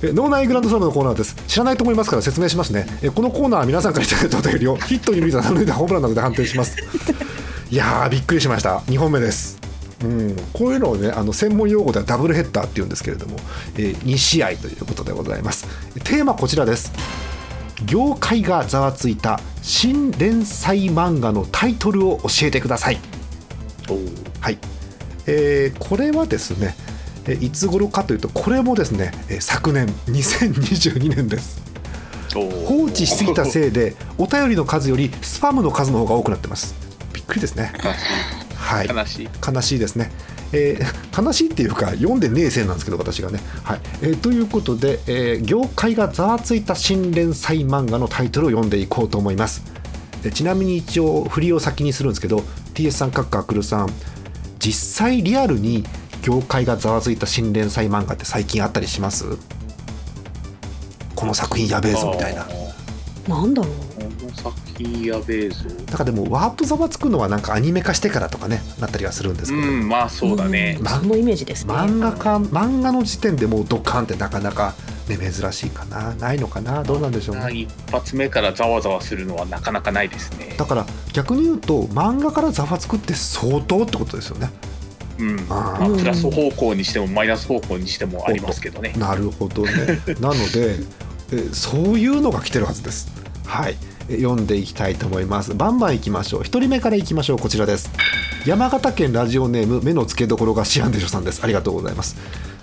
[0.08, 1.36] え脳内グランドスラムのコーナーです。
[1.46, 2.86] 知らないと思いますから説明しますね。
[3.02, 6.78] えこのコーナーは皆さんからいただいたお便りをヒットに抜いた抜いたホームランなどで判定します。
[7.70, 8.78] いやーびっくりしました。
[8.86, 9.58] 2本目です。
[10.02, 13.36] うん、こういうのをねあの専門用語ではダブルヘッダーって言うんですけれども、
[13.76, 15.66] えー2試合ということでございます。
[16.02, 16.90] テーマこちらです。
[17.84, 22.98] 業界がざわついた新連載漫画のタイトルを教えてください。
[23.88, 23.94] お
[24.40, 24.58] はい、
[25.26, 26.76] えーこれはですね
[27.26, 31.62] えーいつ頃かというとこれもですねえー昨年2022年です。
[32.32, 36.74] 放放置しすぎたせいで お便りの数よりスパムの数の方が多くなってます。
[37.12, 37.72] びっくりですね。
[38.56, 38.88] はい。
[39.46, 40.10] 悲しいですね、
[40.54, 43.80] えー悲しいっていうか読んでねえせいなんですけど私がね、はい。
[44.02, 49.62] えーということで、えー業界がざわついた新連載漫画のタイトルを読んでいこうと思います。
[50.24, 52.38] えちなみに一応振りを先にするんですけど
[52.74, 53.90] TS さんカッカークルさん
[54.58, 54.72] 実
[55.06, 55.84] 際リアルに
[56.22, 59.24] 業界がざわついた新連載漫画って最近あったりします？
[61.14, 62.46] この作品やべえぞみたいな。
[63.28, 63.93] なんだろう。
[64.80, 65.56] やべえぞ
[65.86, 70.74] だからでもワープざわつくのはなんかアニメ化してからとかねなったりはするんですうけど、んまあそうだね。
[70.74, 71.72] んそのイメージですね。
[71.72, 74.74] 漫画家漫画の時点でもうドカンってなかなか、
[75.08, 77.52] ね、珍しいかなないのかなどうなんでしょうね。
[77.52, 80.54] 一発目からざわざわするのはなかなかないですね。
[80.58, 84.50] だから逆に言うと漫画からざわつくって相当ってことですよね。
[85.20, 85.40] うん。
[85.48, 88.92] あまあプラス方向にしてもマイナス方向にしてもありますけどね。
[88.96, 89.70] あなるほどね。
[90.20, 90.76] なので
[91.32, 93.08] えそういうのが来てるはずです。
[93.46, 93.76] はい。
[93.76, 95.54] え読んでいきたいと思います。
[95.54, 96.40] バンバンいきましょう。
[96.42, 97.38] 1人目からいきましょう。
[97.38, 97.90] こちらです。
[98.46, 101.42] 山形県ラジオネーム目の付けどころがシアンでしょさんです。
[101.42, 102.16] ありがとうございます。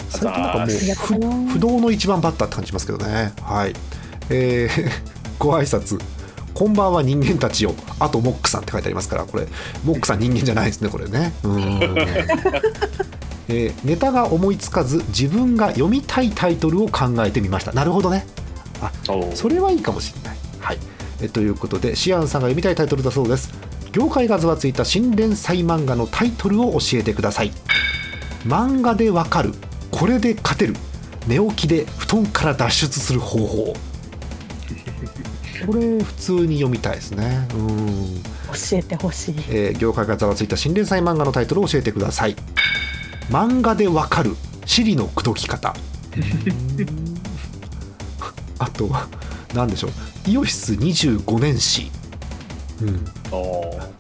[0.10, 3.34] 最近なんかもう不不動の一番バッターって感じしますけどね。
[3.42, 3.74] はい。
[4.30, 4.90] えー
[5.40, 6.00] ご挨拶。
[6.54, 7.74] こんばんは人間たちよ。
[8.00, 9.48] あとモックさんって書いてありますからこれ。
[9.84, 11.34] モックさん人間じゃないですねこれね。
[11.44, 11.98] うーん。
[13.50, 17.72] えーネタが思いつかず自分が読みたいタイトルを考えてみました。
[17.72, 18.28] なるほどね。
[19.08, 19.32] おう。
[19.34, 20.41] それはいいかもしれない。
[21.22, 23.54] はい、えということでシアンさんが読みたいタイトルだそうです。
[23.92, 27.52] 業界がざわついた新連載漫画のタイトルを教えてください。
[28.46, 29.54] 漫画でわかる、
[29.92, 30.76] これで勝てる、
[31.28, 33.74] 寝起きで布団から脱出する方法。
[35.68, 37.48] これ普通に読みたいですね。
[37.54, 38.24] うん。
[38.52, 42.36] 教えてほしいえー業界がざわついた新連載漫画のタイトルを教えてください
[43.30, 45.74] 漫画でわかるシリの口説き方
[48.60, 49.08] あとは
[49.54, 49.92] 何でしょう
[50.28, 51.92] イオシス25年史、
[52.82, 53.06] うん、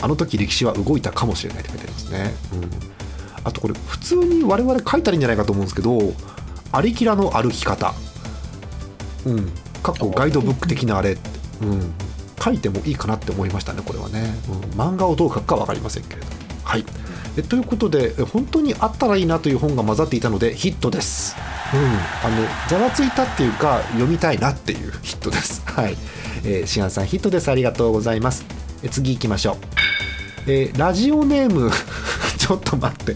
[0.02, 2.70] あの時歴史は動いたかもしれないって書いてありますね、うん、
[3.44, 6.14] あとこれ普通に我々書いたらいいんじゃないかと思うんですけど
[6.72, 7.94] 「アリキラの歩き方」
[9.26, 9.52] うん。
[9.84, 11.18] かっこガイドブック的なあれ。
[11.62, 11.94] うん、
[12.44, 16.28] 書いてもいいかなって思いましたねこれはね、うん、漫画をどう書くか分かりませんけれど。
[16.64, 16.86] はい。
[17.38, 21.36] えということでえ本当にあったらいいなという本が混ざっていたのでヒットです、
[21.74, 25.62] うん、あのざわついたっていうか読みたいなっていうヒットです。
[25.72, 25.96] はい、
[26.44, 27.50] えー、シアンさんヒットです。
[27.50, 28.46] ありがとうございます。
[28.84, 29.56] え次行きましょう。
[30.48, 31.72] えーラジオネーム。
[32.38, 33.16] ちょっと待って。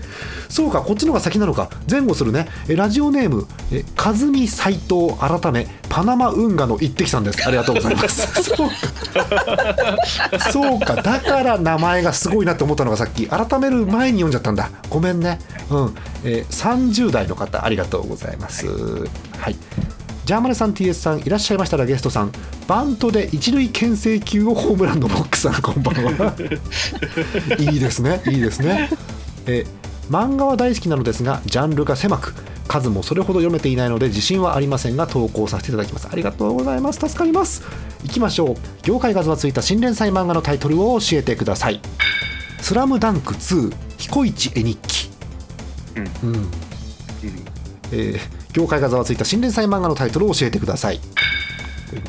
[0.55, 1.69] そうかこっちの方が先なのか。
[1.91, 2.47] 前後するね。
[2.69, 7.45] えラジオネームえ和美斎藤改めパナマ運河の一滴さんです。
[7.45, 8.25] ありがとうございます。
[8.41, 10.51] そうか。
[10.53, 10.95] そうか。
[10.95, 13.27] だから名前がすごいなって思ったのがさっき。
[13.27, 14.69] 改める前に読んじゃったんだ。
[14.89, 15.39] ごめんね。
[15.69, 18.65] うん、えー30代の方ありがとうございます。
[19.37, 19.57] はい。
[20.23, 22.31] ジャーマネさん TS さんいらっしゃいましたらゲストさん。
[22.69, 26.33] バントで一塁牽制球をホームランのボックさんこんばんは。
[27.59, 28.21] いいですね。
[28.27, 28.89] いいですね。
[29.47, 29.65] え
[30.09, 32.33] 漫画は大好きなのですがジャンルが狭く
[32.67, 36.07] 数もそれほど読めていないので自信はありませんが投稿させていただきます。
[36.11, 36.99] ありがとうございます。
[36.99, 37.63] 助かります。
[38.03, 38.55] いきましょう。
[38.83, 41.79] 業界がざわついた新連載漫画のタイトルを教えてください。
[42.61, 45.09] スラムダンク2彦一絵日記。
[46.23, 46.51] うん、うん。
[47.91, 51.01] えー業界がざわついた新連載漫画のタイトルを教えてください。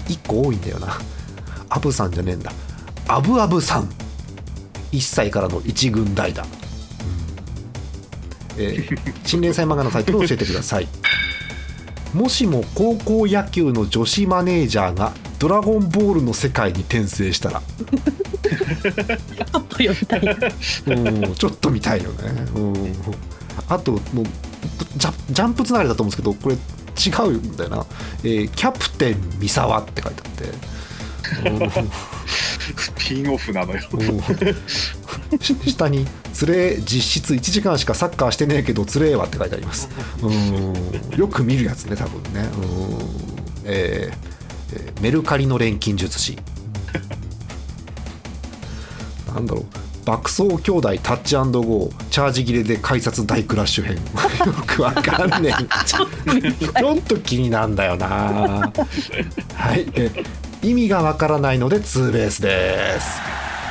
[0.06, 0.96] 1個多いんだよな。
[1.68, 2.52] アブさんじゃねえんだ。
[3.08, 3.88] アブアブさん。
[4.92, 6.65] 1歳からの一軍代だ、うん
[8.58, 10.88] えー新連載漫画のタイトルを教えてください。
[12.14, 17.60] もしも高校野球の女子マネージャーがドラゴンボールの世界に転生したら？
[17.60, 20.20] ちょっと読みたい。
[20.86, 20.94] う
[21.30, 22.30] んちょっと見たいよね。
[22.54, 22.74] うん、
[23.68, 24.00] あともう
[24.96, 27.86] ジャジャンプつながりだと思うんですけどこれ違うんだよな、
[28.22, 30.76] えーキャプテン三沢って書いてあって。
[32.78, 33.80] スピンオフなのよ
[35.66, 39.88] 下に「つれえ実質1時間しかサッカーしてねえけどつれえわ」って書いてあります。
[40.22, 41.18] うん。
[41.18, 42.48] よく見るやつね多分ね。
[42.56, 42.98] うん。
[43.64, 44.16] えー
[44.74, 46.38] えーメルカリの錬金術師。
[49.34, 49.64] なんだろう。
[50.06, 52.04] 爆走兄弟タッチゴー。
[52.10, 53.96] チャージ切れで改札大クラッシュ編。
[54.46, 55.54] よくわかんねえ。
[55.84, 58.06] ちょっと気になんだよな。
[59.54, 59.86] はい。
[59.94, 60.10] え
[60.62, 63.20] 意味がわからないのでツーベースです。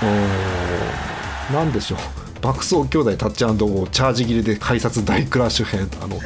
[0.02, 1.05] おー
[1.52, 2.00] なんでしょう。
[2.42, 5.90] 爆走兄弟タッチゴーチャージ切れで改札大クラッシュ編。
[6.02, 6.26] あのチ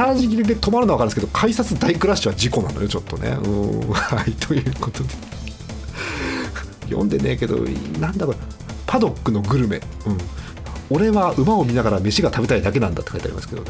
[0.00, 3.30] ャージ切れで止まるのは分かるんですけど改札大クラッシュは事故なのよちょっとね。
[3.30, 5.08] うんはいということで。
[6.84, 7.56] 読んでねえけど
[7.98, 8.38] なんだこれ。
[8.86, 10.18] パドックのグルメ、うん、
[10.90, 13.68] 俺は馬を見ながら飯が食べたいだけなんだって書いてありますけどね、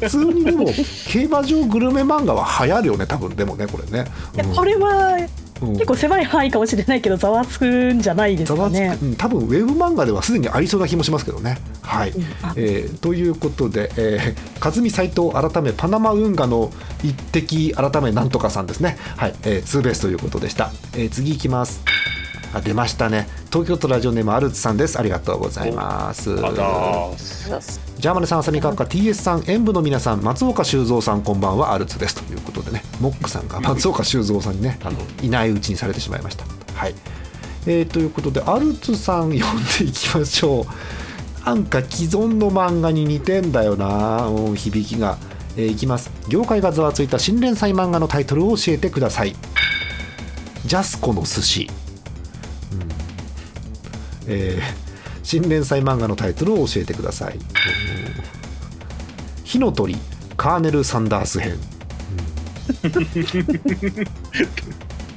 [0.00, 0.66] 普通にでも
[1.06, 3.36] 競馬場グルメ漫画は流行るよね多分。
[3.36, 4.10] でもねこれね、
[4.56, 5.28] これは
[5.60, 11.58] 結構狭い範囲かもしれないけどざわつくんじゃないですかねく、うん、多分ウェブ漫画ではすでにありそうな気もしますけどね。
[11.82, 16.70] はい、うんあえーということで、えー、和美斎藤改めパナマ運河の
[17.02, 18.96] 一滴改めなんとかさんですね。
[19.16, 20.70] はい、えー、ツーベースということでした。
[20.94, 21.82] えー次いきます。
[22.52, 23.28] あ出ましたね。
[23.52, 24.98] 東京都ラジオネームアルツさんです。
[24.98, 26.34] ありがとうございます。
[26.34, 36.44] ジャーマネさん、浅見閣下、TS さん、演舞の皆さん、松岡修造さん、こんばんは、アルツですということでね、モックさんが松岡修造さんにね、あのいないうちにされてしまいました。
[36.74, 36.94] はい。
[37.66, 41.46] えーということで、アルツさん、読んでいきましょう。
[41.46, 45.18] なんか既存の漫画に似てんだよな、うん響きが。
[45.56, 46.10] えーいきます。
[46.28, 49.36] 業界がざわついた新連載漫画のタイトルを教えてください。
[50.66, 51.70] ジャスコの寿司。
[52.72, 52.80] うん。
[54.28, 54.90] えー
[55.22, 57.38] 新連載漫画のタイトルを教えてください。
[59.44, 59.96] 火の鳥
[60.36, 61.52] カーネル・サンダース編、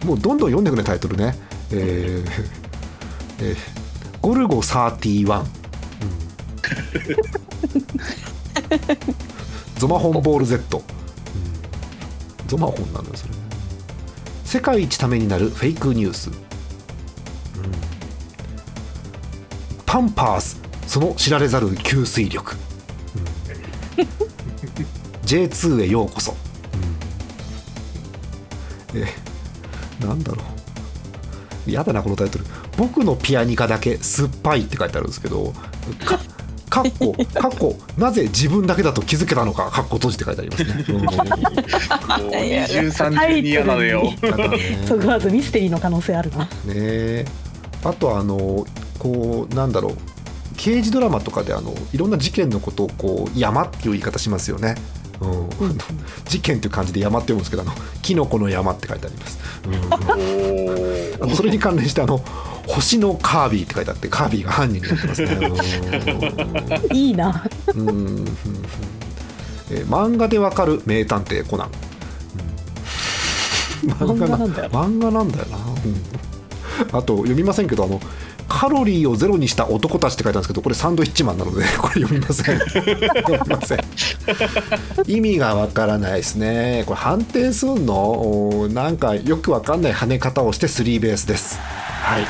[0.04, 1.36] う んもうどんどん読んでくねタイトルね、
[1.72, 2.30] えー
[3.40, 3.58] えー
[4.22, 5.48] ゴルゴ31、うん。
[9.78, 12.48] ゾマホンボール Z、うん。
[12.48, 13.34] ゾマホンなんだよそれ。
[14.46, 16.30] 世界一ためになるフェイクニュース、
[19.94, 22.56] パンパースその知られざる吸水力。
[25.24, 26.36] J2 へようこそ、
[28.94, 29.00] うん。
[29.00, 29.06] え
[30.04, 30.42] なんだろ
[31.68, 31.72] う。
[31.72, 35.54] やだなこのタイトル「僕のピアニカだけ酸っぱい」って書いてあるんですけど
[36.04, 36.18] か
[36.82, 40.86] かっこかっこなぜ自分だけだと気づけたのかかっこ閉じって書いてありますね。
[42.32, 44.12] 二重三重に嫌なのよ。
[44.24, 44.84] や だね。
[44.88, 46.40] そこはずミステリーの可能性あるな。
[46.40, 47.26] ねえ。
[47.84, 48.66] あとあの
[49.04, 49.98] こうなんだろう
[50.56, 54.76] 刑事ドラマとかであのいろんな事件のことをこう山っていう言い方しますよね。
[55.22, 55.50] うん、
[56.26, 59.40] 事件っていう感じで山って読むんですけどあのキノコの山って書いてあります。
[59.66, 59.94] うん。
[61.24, 62.18] あのそれに関連してあの
[62.68, 65.38] 星のカービィって書いてあってカービィが犯人になってますね。
[66.94, 67.44] いいな。
[67.76, 68.26] うん。
[69.72, 71.70] えー漫画でわかる名探偵コナン。
[73.84, 74.70] うん漫画なんだよ。
[74.70, 75.58] 漫画なんだよな。
[75.58, 75.62] う
[76.96, 76.98] ん。
[76.98, 78.00] あと読みませんけどあの
[78.64, 82.60] カロリーをゼロにした男たちって書いてあるんですけどこれサンドイッチマンなので これ読みません。
[82.64, 83.80] 読みません。
[85.06, 86.84] 意味がわからないですね。
[86.86, 88.70] これ判定すんの？
[88.72, 91.60] なんかよくわかんない跳ね方をしてスリーベースです。
[91.60, 92.22] はい。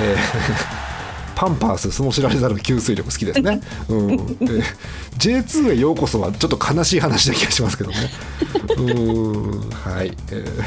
[0.00, 0.88] えー
[1.34, 4.10] パンパースその知られざる吸水力好きですね、うん。
[4.12, 4.62] えー
[5.18, 7.96] J2 へようこそはちょっと悲しい話な気がしますけどね。
[8.76, 9.70] うん。
[9.70, 10.12] はい。
[10.30, 10.64] えー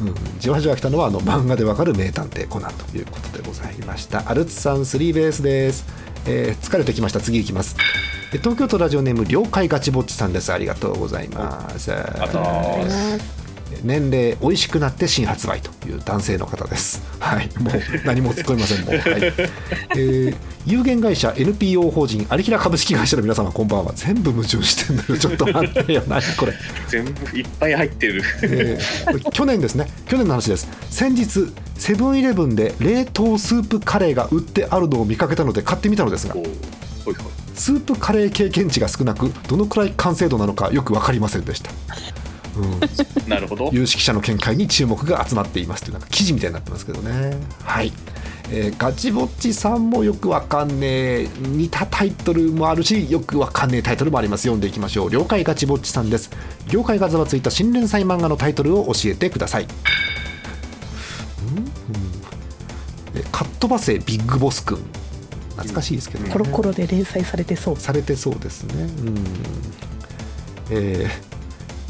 [0.00, 4.28] うん、じわじわ来たのはあの漫画でわかる名探偵コナンということでございました。
[4.28, 5.86] アルツさんスリーベースです、
[6.26, 7.20] えー疲れてきました。
[7.20, 7.76] 次いきます。
[8.32, 10.52] 東京都ラジオネーム了解ガチぼっちさんです。
[10.52, 11.92] ありがとうございます。
[11.92, 13.35] ありがとうございます。
[13.82, 17.02] 年齢美味しくなって新発売という男性の方です。
[17.20, 17.48] はい。
[17.58, 17.74] もう
[18.04, 19.22] 何も突っ込みませんもう、はい。
[19.96, 23.92] えー有限会社 NPO 法人有平株式会社の皆様こんばんは。
[23.94, 25.16] 全部矛盾してんだよ。
[25.16, 26.02] ちょっと待ってよ。
[26.08, 26.52] 何これ。
[26.88, 28.22] 全部いっぱい入ってる。
[28.42, 29.86] えー去年ですね。
[30.08, 30.68] 去年の話です。
[30.90, 36.34] 先日セブンイレブンで冷凍スープカレーが売ってあるのを見かけたので買ってみたのですが
[37.54, 41.70] スープカレー経験値が少なくどのくらい完成度なのかよく分かりませんでした、
[42.56, 43.70] うん、なるほど。
[43.72, 47.36] 有識者の見解に注目が集まっていますというなんか記事みたいになってますけどね。
[47.62, 47.92] はい、
[48.50, 54.42] えーガチぼっちさんもよくわかんねえ似たタイトルもあるしよくわかんねえタイトルもあります。
[54.42, 55.10] 読んでいきましょう。
[55.10, 56.30] 了解ガチぼっちさんです。
[56.68, 59.66] 業界がざわついた新連載漫画のタイトルを教えてください。
[63.32, 64.78] かっ飛ばせビッグボスくん
[65.56, 69.14] 懐かしいですけどね、コロコロで連載されてそうされてそうですねうん
[70.70, 71.35] えー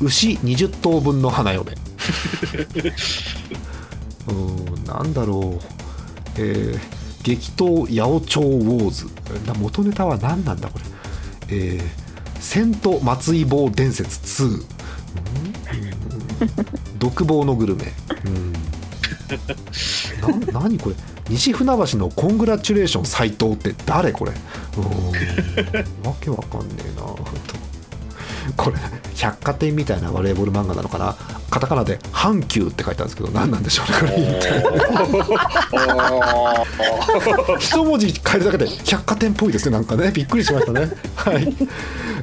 [0.01, 1.73] 牛20頭分の花嫁。
[4.29, 5.65] うんなんだろう。
[6.37, 6.81] えー
[7.23, 9.07] 激闘八百長ウォーズ。
[9.49, 10.85] な元ネタは何なんだこれ。
[11.49, 12.07] えー
[12.41, 14.65] セント松井棒伝説2、うん。
[16.99, 17.93] 独房のグルメ、
[18.25, 18.53] うん、
[20.53, 20.97] な何これ。
[21.29, 24.33] 西船橋のコングラチュレーション斎藤って誰これ。
[26.05, 27.03] わけわかんねえな
[28.57, 28.77] これ
[29.17, 31.17] 百貨店みたいなバレーボール漫画なのかな？
[31.51, 34.37] カタカナで「阪急」って書いてあるんですけど何なんでしょうねこれ。
[37.61, 40.11] 一文字変えるだけで百貨店っぽいですねなんかね。
[40.11, 40.91] びっくりしましたね。
[41.15, 41.55] はい、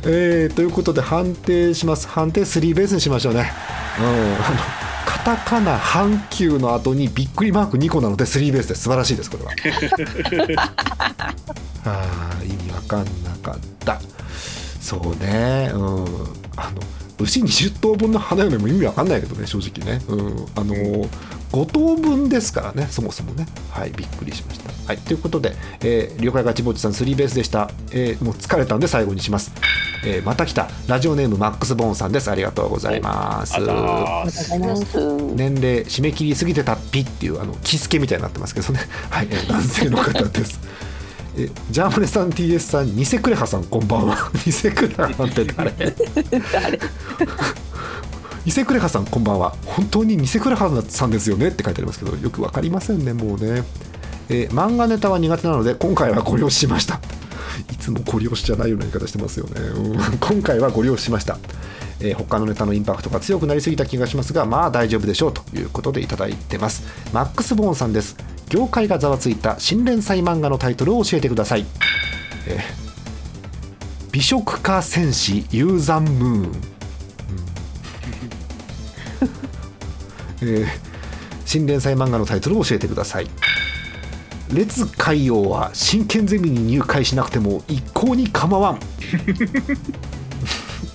[0.05, 2.07] えーということで判定します。
[2.07, 3.51] 判定スリーベースにしましょうね。
[3.99, 4.05] うん。
[4.05, 4.15] あの
[5.05, 8.84] カタカナ阪急の後にびっくりマーク2個なのでスリーベースです。
[8.84, 9.51] 素晴らしいですこれは。
[11.86, 13.55] あー意味わかんなかっ
[13.86, 13.99] た
[14.84, 15.71] そうね。
[15.73, 16.05] うん。
[16.55, 16.81] あの
[17.19, 20.03] 牛20頭分の花嫁も意味わかんないけどね正直ね。
[20.07, 20.45] うん。
[20.55, 20.75] あの
[21.53, 23.47] 5頭分ですからねそもそもね。
[23.71, 24.71] はいびっくりしました。
[24.88, 29.53] はいということで、えー、了解ガチぼっちさんスリーベースでした、えーもう疲れたんで最後にします、
[30.05, 30.67] えーまた来た。
[30.88, 32.29] ラジオネームマックスボーンさんです。
[32.29, 33.59] ありがとうございます。
[33.59, 38.81] 年齢締め切り過ぎてたっぴっていうあのキスケみたいになってますけどね。
[39.09, 40.59] はい、えー男性の方です
[41.36, 44.31] えジャーマネさん TS さんニセクレハさんこんばんは。
[44.45, 45.73] ニセクレハさんって誰？
[48.45, 49.55] ニセクレハさんこんばんは。
[49.65, 51.47] 本当にニセクレハさんですよね？
[51.47, 53.63] って書いてありますけどよくわかりませんねもうね、
[54.29, 56.99] えー漫画ネタは苦手なので今回はご了承しました。
[57.71, 60.17] いつもご了承じゃないような言い方してますよね、うん。
[60.19, 61.38] 今回はご了承しました。
[61.99, 66.84] えー他のネタのインパクトが強くなりすぎた気がしますがまあ大丈夫でしょうということでいただいてます。
[67.11, 68.15] マックス・ボーンさんです
[68.50, 71.66] 業界がざわついた新連載漫画のタイトルを教えてください、
[72.48, 72.84] えー
[74.14, 76.52] 美食家戦士ユーザンムーン、うん。
[80.41, 80.68] えー
[81.46, 83.28] 新連載漫画のタイトルを教えてください。
[84.52, 88.80] 列海洋は真剣ゼミに入会しなくても一向に構わん。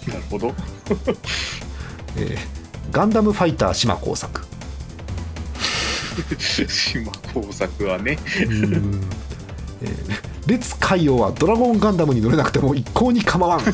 [0.09, 0.55] なるほど。
[2.17, 2.39] えー
[2.91, 4.48] ガンダムファイター島工作
[6.69, 8.19] 島工作はね。
[8.39, 9.19] えー
[10.47, 13.61] 列海洋はドラゴンガンダムに乗れなくても一向に構わん。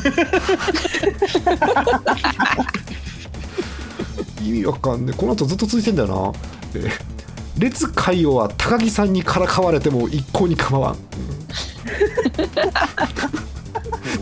[4.45, 5.17] 意味わかんねえ。
[5.17, 6.09] この後ずっと続いてんだよ
[6.75, 6.91] な、えー
[7.57, 11.01] 列海洋は高木さんにからかわれても一向に構わん、う ん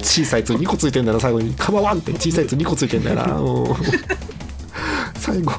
[0.03, 3.25] 小さい「つ」2個ついてんだよな最後に「構わん」って小さい「つ」2個ついてんだよな。
[3.41, 3.75] うん。
[5.19, 5.53] 最後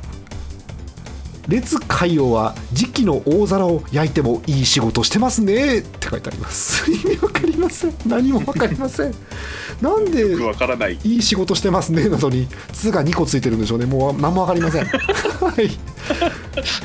[1.48, 6.90] 列海洋は磁器の大皿を焼いてもいい仕事してますねって書いてあります。
[6.90, 7.94] 意味わかりません。
[8.06, 9.14] 何もわかりません。
[9.82, 13.86] なんでよくわからないいい仕事してますねなのに「つ」が2個ついてるんでしょうね。
[13.86, 14.86] もう何もわかりません。
[14.88, 15.78] はい。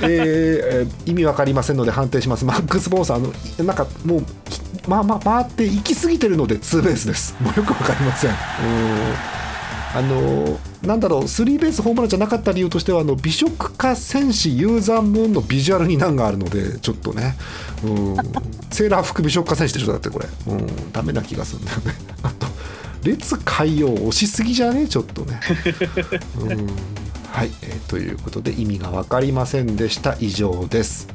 [0.02, 2.44] えー意味わかりませんので判定します。
[2.44, 7.34] マックス・ボーンさんあのいなんかもうきまあまあ回って行き過ぎてるのでツーベースです。
[7.40, 8.30] もうよくわかりません。
[8.30, 8.36] うん
[9.94, 17.36] あのなんだろうスリーベースホームランじゃなかった理由としてはあの美食家戦士ユーザームーンのビジュアルに難があるのでちょっとね。
[17.84, 18.16] うん。
[18.70, 20.26] セーラー服美食家戦士でしょだってこれ。
[20.46, 20.92] うん。
[20.92, 21.94] ダメな気がするんだよね。
[22.22, 22.46] あと
[23.02, 24.86] 列海洋押しすぎじゃね？
[24.86, 25.40] ちょっとね。
[26.40, 26.66] うん。
[27.30, 30.16] はい、えーということで意味が分かりませんでした。
[30.20, 31.08] 以上です。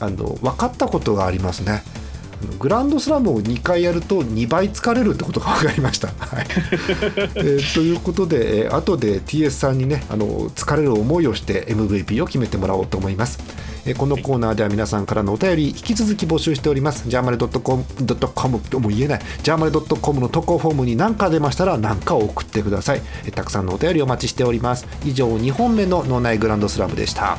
[0.00, 1.82] あの分かったことがありますね。
[2.58, 6.08] グランドスラムを2回やると2倍疲れるってことが分かりました。
[6.18, 6.46] はい
[7.36, 13.38] えーということで、えー後で TS さんにねあの疲れる思いをして MVP を決めてもらおうと思います。
[13.86, 17.04] えーこのコーナーでは皆さんからのお便り引き続き募集しております。
[17.08, 19.20] ジャーマネ .com とも言えない。
[19.42, 23.02] ジャーマネ .com の投稿フォームに何か出ましたら何かを送ってください。
[23.24, 24.86] えーたくさんのお便りお待ちしております。
[25.04, 27.38] 以上2本目の脳内グランドスラムでした。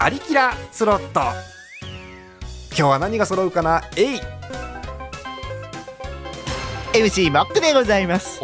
[0.00, 1.20] アリキラスロット。
[2.68, 3.82] 今日は何が揃うかな？
[3.96, 4.20] えい。
[6.92, 8.40] MC モックでございます。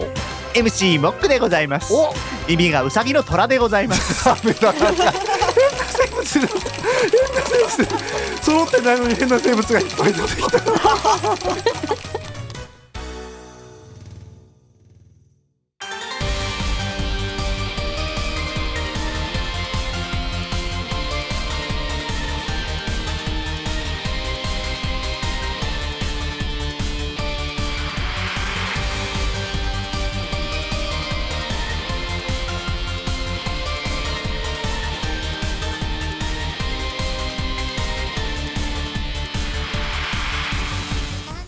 [0.52, 1.94] MC モックでございます。
[1.94, 2.12] お。
[2.48, 4.24] 耳がウサギの虎でございます。
[4.24, 5.12] ダメだ変な
[5.92, 6.24] 生物。
[6.24, 6.48] 変な
[7.46, 8.42] 生物。
[8.42, 10.58] 揃ってないのに変な生物がいっぱい出てきた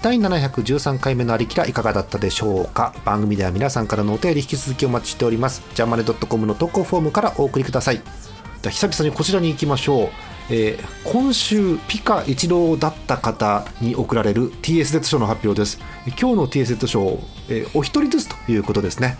[0.06, 2.94] 第713回目のありきらいかがだったでしょうか？
[3.04, 5.64] 番組では皆さんからのお便り引き続きお待ちしております。
[5.74, 7.96] ジャンマネ .com の投稿フォームからお送りください。
[7.96, 8.02] で
[8.66, 10.08] は久々にこちらに行きましょう、
[10.48, 15.80] えー今週ピカ一郎だった方に贈られる TSZ 賞の発表です。
[16.06, 19.18] 今日の TSZ 賞、えーお一人ずつということですね、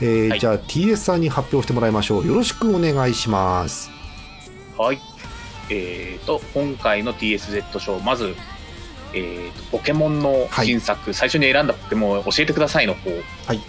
[0.00, 0.38] えーはい。
[0.38, 2.24] じゃあ TS さんに発表してもらいましょう。
[2.24, 3.90] よろしくお願いします。
[4.76, 5.00] はい。
[5.68, 8.36] えー、と、今回の TSZ 賞、まず、
[9.14, 13.10] えーと、ポケモンの新作、最初に選んだポケモンを教えてくださいの方
[13.46, 13.60] はい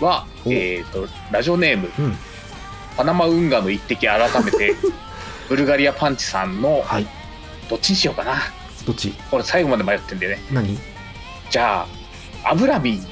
[0.00, 2.16] は、おえー、と、ラジオネーム、うん
[2.96, 4.74] パナマ運河の一滴改めて、
[5.48, 7.06] ブルガリアパンチさんの、はい
[7.70, 8.42] どっちにしようかな。
[8.84, 9.14] どっち？
[9.30, 10.38] これ最後まで迷ってんでね。
[10.50, 10.76] 何？
[11.50, 11.86] じゃ
[12.44, 13.06] あ、アブラミン。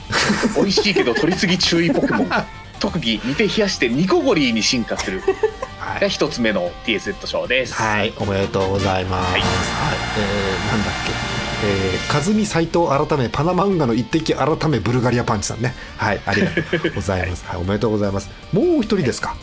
[0.57, 2.31] 美味しいけど取りすぎ注意ポケモン。
[2.81, 5.23] 特技、煮て冷やしてニコゴリーに進化する。
[5.79, 7.75] はが一つ目の TSZ 賞です。
[7.75, 9.27] はい、おめでとうございます。
[9.27, 9.45] は、はいい
[10.19, 11.18] えーなんだっけ？
[11.65, 15.75] えー、カズミ斎藤改めパナマ運河の一滴改めブルガリアパンチさんね。
[15.97, 17.45] はい、ありがとうございます。
[17.49, 18.31] はい、おめでとうございます。
[18.53, 19.35] もう一人ですか？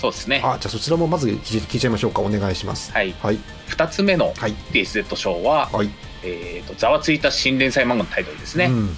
[0.00, 0.40] そうですね。
[0.44, 2.20] あ、じゃあそちらもまず聞いちゃいましょうか。
[2.22, 2.92] お願いします。
[2.92, 3.14] はい。
[3.20, 5.90] はい、二つ目のはい TSZ 賞は、はい。
[6.22, 8.66] えーと、ざわついた新連載漫画のタイトルですね。
[8.66, 8.96] うん、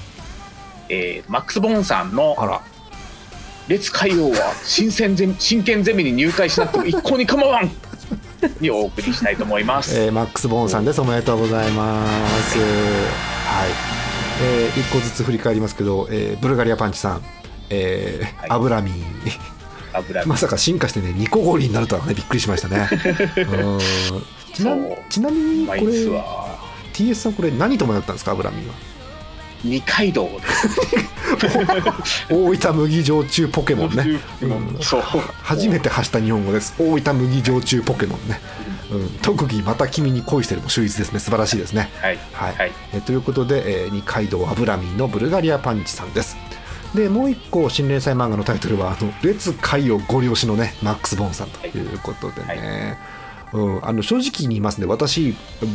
[0.91, 2.61] えーマックス・ボーンさんのあら、
[3.69, 7.71] 「列海王は新鮮ゼミ真剣ゼミに入会しなくても一向に構わん!」
[8.61, 9.97] にお送りしたいと思います。
[9.99, 11.01] えーマックスボーンさんです。
[11.01, 12.59] おめでとうございます。
[12.59, 12.69] はい。
[14.43, 17.23] えー一個ずつ振り返りますけど、えーブルガリアパンチさん、
[17.71, 18.93] えーはいアブラミ
[20.27, 22.89] まさか進化してねニコゴリになるとはねびっくりしましたね。
[23.37, 23.79] うん
[24.55, 24.63] ち
[25.21, 26.59] なみにこれは
[26.93, 28.75] TS さんこれ何と迷ったんですかアブラミンは？
[29.67, 30.29] 二階堂
[31.41, 31.59] です。
[32.31, 34.21] 大分麦焼酎ポケモンね。
[34.43, 35.03] うんそう。
[35.43, 36.75] 初めて発した日本語です。
[36.79, 38.41] 大分麦焼酎ポケモンね。
[38.91, 41.91] うん、特技また君に恋してるも秀逸ですね素晴らしいですね。
[42.01, 42.19] はい。
[42.33, 42.73] はいはい。
[42.95, 46.37] えということで、えー二階堂アブラミンのブルガリアパンチさんです。
[46.95, 52.99] でもう一個新連載漫画のタイトルは「あの列海をご了承のねマックス・ボーンさんということでね、
[53.53, 55.35] うん、あの正直に言いますね私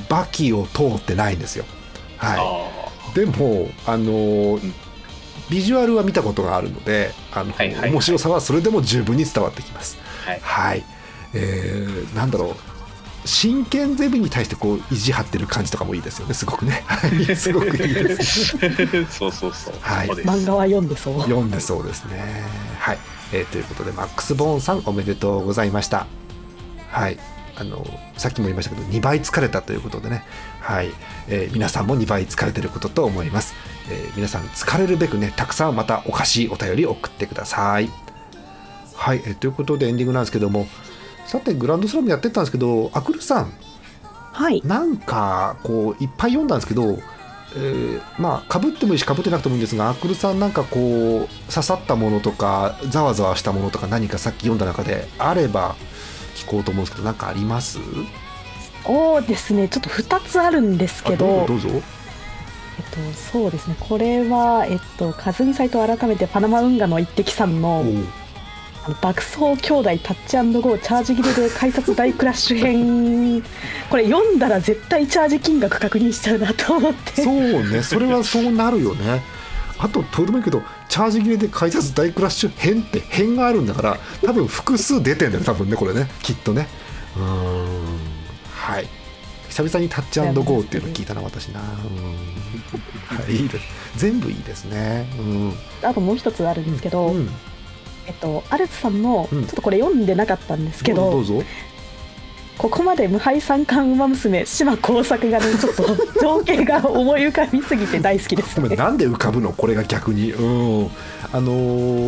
[0.10, 1.66] バキを通ってないんですよ。
[2.18, 2.81] はあい、
[3.14, 4.59] でもあの
[5.49, 7.91] ビジュアルは見たことがあるのであの、はいはいはい。
[7.91, 9.97] 面白さはそれでも十分に伝わってきます。
[10.26, 10.30] あ。
[10.30, 10.39] はい。
[10.41, 10.84] はい、
[11.34, 12.55] えーなんだろう。
[13.24, 16.34] 真剣ゼミに対してこう意地張ってる感じとかもいいですよね。
[16.34, 16.84] すごくね。
[16.88, 17.26] はい。
[17.36, 18.57] すごくいいです。
[19.09, 19.74] そうそうそう。
[19.82, 20.07] はい。
[20.07, 21.22] 漫画は読んでそう。
[21.22, 22.43] 読んでそうですね。
[22.80, 22.97] はい、
[23.34, 26.07] えーということでマックス・ボーンさんおめでとうございました。
[26.89, 27.20] はい
[27.62, 27.86] あの
[28.18, 30.24] さっきも言いましたけど2倍疲れたということでね。
[30.59, 30.89] はい、
[31.28, 33.53] えー皆さんも2倍疲れてることと思います、
[33.89, 37.89] えー皆さん疲れるべくねたくさんまたおかしいお便りを送ってください。
[38.95, 40.68] はい、えーということでエンディングなんですけども。
[41.28, 43.53] さてグランドスラムやってったんですけどアクルさん。
[44.34, 44.62] はい。
[44.66, 46.99] なんかこういっぱい読んだんですけど、
[47.55, 55.76] えーまあかぶってもいいしかぶってなくてもいいんですがアクルさんなんかこう刺さったものとかざわざわしたものとか何かさっき読んだ中であれば
[56.36, 57.80] 聞こうと思うんですけど何かあります？
[58.86, 61.82] そうですねちょっと2つあるんですけどあどうぞえっ
[62.90, 67.84] と、そうですねこれは、えっと、カズミサイト改めてパナマ運河の一滴さんの
[68.84, 73.44] あの爆走兄弟タッチゴーチャージ切れで改札大クラッシュ編。
[73.92, 77.22] これ読んだら絶対チャージ金額確認しちゃうなと思って。
[77.22, 79.22] そうねそれはそうなるよね。
[79.78, 86.06] あとどうでもいいけどチャージ切れで改札大クラッシュ編って編があるんだから多分複数出てんだよ多分ねこれね。
[86.22, 86.68] きっとね。
[87.16, 87.98] うーん。
[88.52, 88.88] はい。
[89.48, 91.62] 久々にタッチゴーっていうの聞いたな私な。
[91.62, 91.66] うん。
[93.18, 93.66] は いいいです。
[93.96, 95.08] 全部いいですね。
[95.18, 95.54] うん。
[95.82, 97.30] あともう一つあるんですけど、うん。
[98.06, 99.46] えっと、アルツさんの、うん。
[99.46, 101.42] ちょっとこれ読んでなかったんですけどどうぞ
[102.62, 108.70] ここまで無敗三冠馬娘島耕作がねちょっと情景が思い浮かびすぎて大好きですね。
[108.70, 110.32] でもなんで浮かぶのこれが逆に。
[110.32, 110.91] うん。
[111.34, 111.51] あの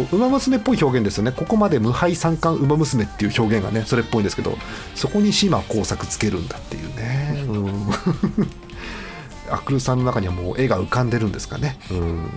[0.05, 1.31] ー馬娘っぽい表現ですよね。
[1.31, 4.55] ここまで無敗三冠馬娘っていう表現がねそれっぽいんですけど
[4.93, 7.45] そこに島工作つけるんだっていうね。
[7.47, 7.87] うん。
[9.49, 11.79] アクルさんの中にはもう絵が浮かんでるんですかね。
[11.89, 12.29] うん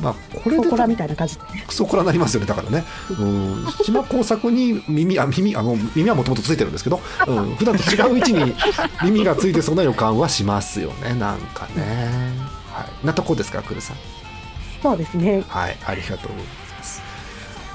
[0.00, 2.46] まあこれでココラみたいな感じでクソコラなりますよね。
[2.46, 8.54] だからね、うん、島工作に耳あ耳あの耳はもともとついてるんですけど、うん、普段と違う位置に
[9.04, 11.14] 耳がついてそうな予感はしますよね。
[11.14, 12.10] なんかね。
[12.72, 13.06] はい。
[13.06, 13.96] なとこですかクルさん？
[14.82, 15.44] そうですね。
[15.48, 15.76] はい。
[15.84, 16.36] ありがとうござい
[16.78, 17.02] ます、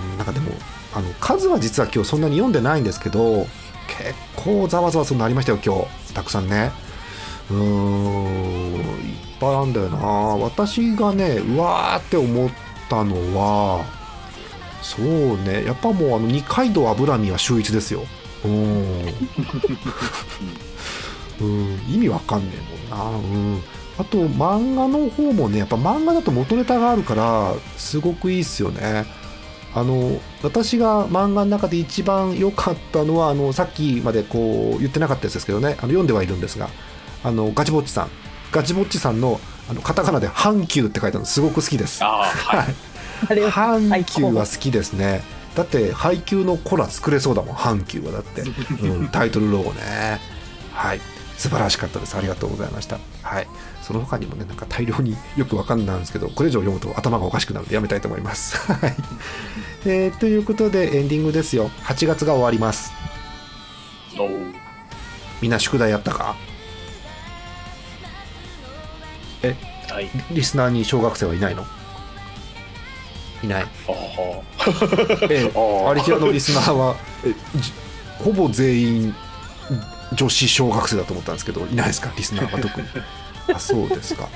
[0.02, 0.52] うん、なんかでも
[0.94, 3.48] あの数は実は今日そんなに読んでないんですけど
[3.88, 6.14] 結構ざわざわするのありましたよ今日。
[6.14, 6.72] たくさんね。
[7.50, 9.98] うーんぱいあるんだよな。
[9.98, 12.50] 私がねうわーって思っ
[12.90, 13.86] たのは
[14.82, 15.66] そうね。
[15.66, 18.06] やっぱもうあの二階堂油見は秀逸ですよ。
[18.46, 18.52] うん。
[21.42, 21.80] うん。
[21.90, 22.52] 意味わかんね
[22.90, 23.18] えもんな。
[23.18, 23.62] うん。
[23.98, 29.06] あと漫画の方もねやっぱ漫画だと元ネタがあるからすごくいいっすよね。
[29.74, 35.70] あの私が漫画の中で一番良かったのはあのさっきまでこう言ってなかったやつですけどね。
[35.70, 36.70] あの読んではいるんですが
[37.24, 38.10] あのガチボッチさん
[38.52, 39.40] ガチボッチさんの
[39.70, 42.04] あのカタカナで「阪急」って書いてあるのすごく好きです。
[42.04, 42.76] ああはい。
[43.30, 45.24] あれは阪急は好きですね。
[45.56, 48.42] だって配給のコラ作れそうだもん阪急はだって、
[48.82, 50.22] うん、タイトルロゴね。
[50.74, 51.02] はい。
[51.38, 52.16] 素晴らしかったです。
[52.16, 53.00] ありがとうございました。
[53.24, 53.48] はい。
[53.82, 58.58] その他にもねなんか大量によくわかんないんですけどこれ以上読むと頭がおかしくなるのでやめたいと思います。
[58.72, 58.96] はい、
[59.86, 61.72] えーということでエンディングですよ。
[61.86, 62.92] 8月が終わります。
[65.42, 66.36] みんな宿題やったか？
[69.90, 70.10] はい。
[70.32, 71.66] リスナーに小学生はいないの？
[73.44, 73.64] いない。
[73.64, 73.68] あ
[75.90, 76.96] アリキラのリスナーは
[78.20, 79.16] ほぼ全員
[80.14, 82.12] 女子小学生だと思ったんですけどいないですか？
[82.18, 82.88] リスナーは特に。
[83.54, 84.28] あそうですか。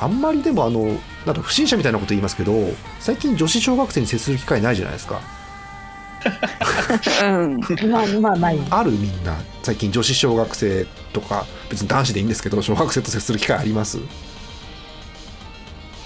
[0.00, 2.52] あんまりでもあのなんか不審者みたいなこと言いますけど
[3.00, 5.20] 最近女子小学生に接する機会ないじゃないですか
[7.22, 7.60] うん。
[7.90, 13.98] まあまあないあるみんな最近女子小学生とか別に男子でいいんですけど小学生と接する機会あります？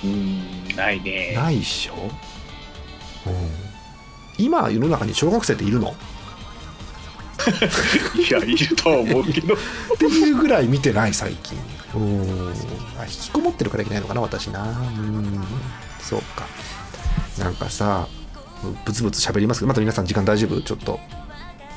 [0.04, 1.32] うんないね。
[1.34, 1.94] ないっしょ、
[3.26, 3.32] うん、
[4.44, 5.94] 今世の中に小学生っているの？
[8.16, 9.54] いやいるとは思うけど。
[9.54, 9.56] っ
[9.98, 11.58] ていうぐらい見てない最近。
[11.94, 12.52] うん。
[12.98, 14.62] あ引きこもってるからいけないのかな私な。
[14.62, 15.44] うん。
[16.00, 16.46] そうか。
[17.38, 18.06] なんかさ
[18.84, 20.60] ブツブツ喋りますけどまた皆さん時間大丈夫？
[20.62, 20.98] ちょっと。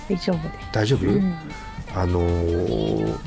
[0.09, 1.35] 大丈夫で大丈夫、うん。
[1.95, 3.17] あのー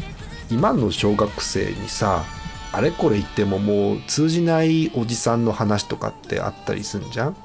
[0.50, 2.24] 今の小学生にさ
[2.72, 7.36] あれこれ言ってももう通じないおじさんの話とかってあったりすんじゃん、うん。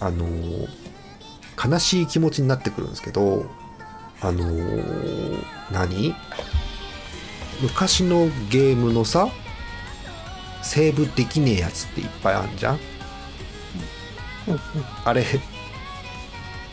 [0.00, 0.68] あのー
[1.70, 3.44] 悲しい気持ちになってくるんですけど
[4.20, 6.14] あのー何？
[7.60, 9.28] 昔のゲームのさ
[10.62, 12.97] セーブできねえやつっていっぱいあんじゃんうんうん？
[15.04, 15.24] あれ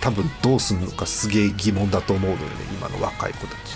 [0.02, 2.48] 多分どうすんのかすげえ疑問だと思うのよね
[2.78, 3.76] 今の若い子たち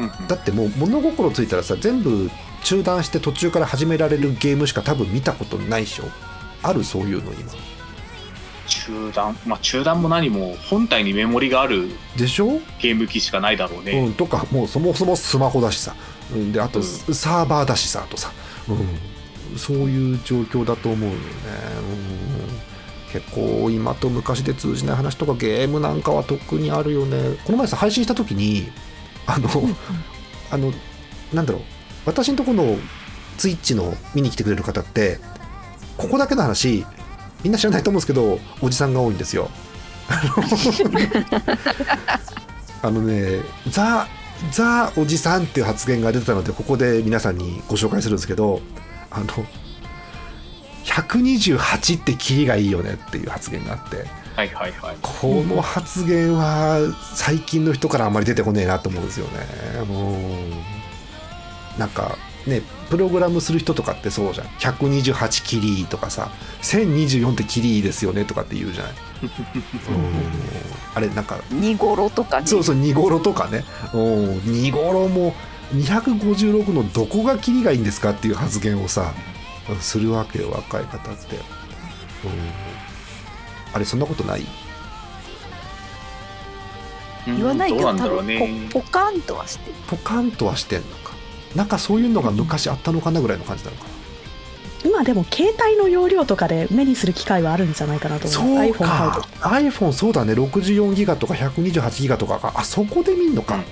[0.00, 0.26] って。
[0.28, 2.30] だってもう物心ついたらさ全部
[2.64, 6.04] 中断して途中から始められるゲームしか多分見たことないでしょ？
[6.62, 7.52] あるそういうの今。
[8.66, 9.36] 中断？
[9.46, 15.94] まあ中断も何も本体にメモリがあるでしょ、ゲーム機しかないだろうね、うん、とかもうそもそもスマホだしさ、
[16.32, 16.84] うん、であとうん。
[16.84, 18.30] サーバーだしさとさ、
[18.68, 18.76] うん、
[19.56, 21.20] そういう状況だと思うよね、
[23.10, 27.36] うん、結構今と昔で通じない話とかゲームなんかは特にあるよね。
[27.44, 28.68] この前さ配信した時に
[29.26, 29.48] あの
[30.50, 30.72] あの
[31.32, 31.62] なんだろう。
[32.06, 32.78] 私のとこの
[33.36, 35.18] ツイッチの見に来てくれる方って
[35.96, 36.84] ここだけの話
[37.42, 39.50] みんな知らないと思うんですけどおじさんが多いんですよ。
[42.82, 44.08] あのねザ・
[44.50, 48.60] ザ・おじさんっていう発言が出てたのでここで皆さんにご紹介するんですけど
[49.10, 49.26] あの
[50.84, 54.04] 128ってキリがいいよねっていう発言があって
[54.36, 56.78] はいはいはいこの発言は
[57.14, 59.84] 最近の人からあんまり出てこねえなと思うんですよね。
[59.84, 60.12] も
[61.76, 66.30] うなんかねプログラムする人とかってそうじゃん128キリとかさ
[66.62, 68.92] 1024ってキリですよねとかって言うじゃない。
[69.22, 69.30] うん
[70.94, 72.46] あれなんか見頃とかね。
[72.46, 75.34] そうそう見頃とかねうん見頃も
[75.72, 79.12] 256のどこがキリがいいんですかっていう発言をさ
[79.80, 81.36] するわけよ若い方って。
[81.36, 81.42] うん。
[83.72, 84.44] あれそんなことない？
[87.26, 89.76] 言わないけど、どうなんだろう多分ねポポカンとはしてる。
[89.86, 91.12] ポカンとはしてんのか。
[91.54, 93.90] なんかそういうのが昔あったのかなぐらいの感じなのかな、
[94.84, 98.56] 今でも携帯の容量とかで目にする機会はあるんじゃないかなと思う。
[98.56, 100.32] そう iPhone 買う iPhone そうだね。
[100.32, 103.64] 64ギガとか128ギガとかがあそこで見んのか、はあ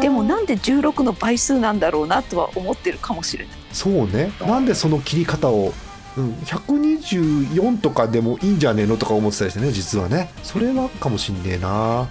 [0.00, 3.54] でもなんで16の倍数なんだろうなとは思ってるかもしれない。
[3.72, 4.32] そうね。
[4.40, 5.72] なんでその切り方を、
[6.16, 10.30] うん、124とかでもいいんじゃねえのとか思ってたりしてね実はね。
[10.42, 12.08] それはかもしんねえな。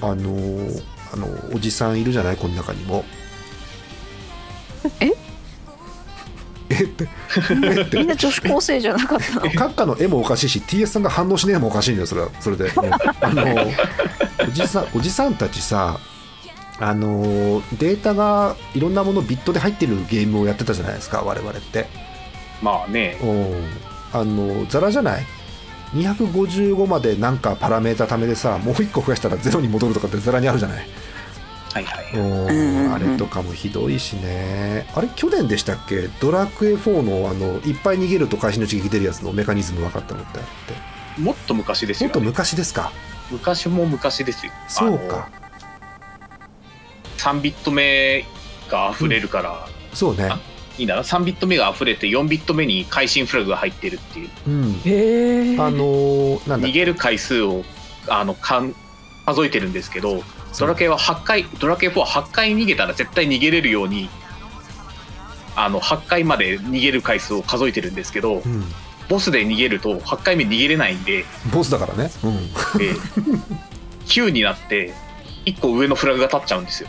[0.00, 0.82] あのー
[1.12, 2.36] あのおじさんいるじゃない？
[2.38, 3.04] この中にも。
[5.00, 5.10] え？
[6.80, 7.08] えって。
[7.64, 9.40] えってみんな女子高生じゃなかったの？
[9.46, 12.28] 閣下の絵もおかしいし TS さんが反応しねえのもおかしいんだよそれは。
[12.40, 12.98] それで、う んあ
[13.32, 13.44] の
[14.48, 15.98] おじさんおじさんたちさ
[16.80, 21.86] あのデータがいろんなものビットで入ってるゲームをやってたじゃないですか我々って。
[22.60, 23.18] まあね。
[23.22, 23.26] う。
[23.26, 23.66] ん
[24.14, 25.24] あのザラじゃない
[25.94, 30.86] ？255までなんかパラメータ貯めでさもう1個増やしたらゼロに戻るとかってザラにあるじゃない？
[31.72, 32.94] はいはいうんうんうんうん。
[32.94, 34.86] あれとかもひどいしね。
[34.94, 36.08] あれ去年でしたっけ？
[36.20, 40.44] ドラクエ4のあのいっぱい逃げると会心の刺激出るやつのメカニズム分かったのってあっ
[41.16, 41.20] て。
[41.20, 42.92] もっと昔ですよ、もっと昔ですか？
[43.30, 44.52] 昔も昔ですよ。
[44.68, 45.30] そうか。
[47.18, 48.24] 3ビット目
[48.68, 50.24] が溢れるから、そうね。
[50.30, 50.38] あ
[50.78, 51.02] いいんだな。
[51.02, 54.30] 3ビット目が溢れて4ビット目に会心フラグが入ってるっていう。
[54.48, 54.72] うん。
[54.84, 57.62] へえあのー逃げる回数を
[58.08, 58.74] あのかん
[59.26, 60.22] 数えてるんですけど
[60.58, 64.08] ドラケイは8回ドラケイ4は8回逃げたら絶対逃げれるように
[65.56, 68.64] あの8回まで逃げる回数を数えてるんですけどうん。
[69.08, 72.10] ボスで逃げると8回目逃げれないんでボスだからね。
[72.24, 72.78] うん。
[72.78, 72.94] で
[74.06, 74.94] 9になって
[75.44, 76.88] 1個上のフラグが立っちゃうんですよ。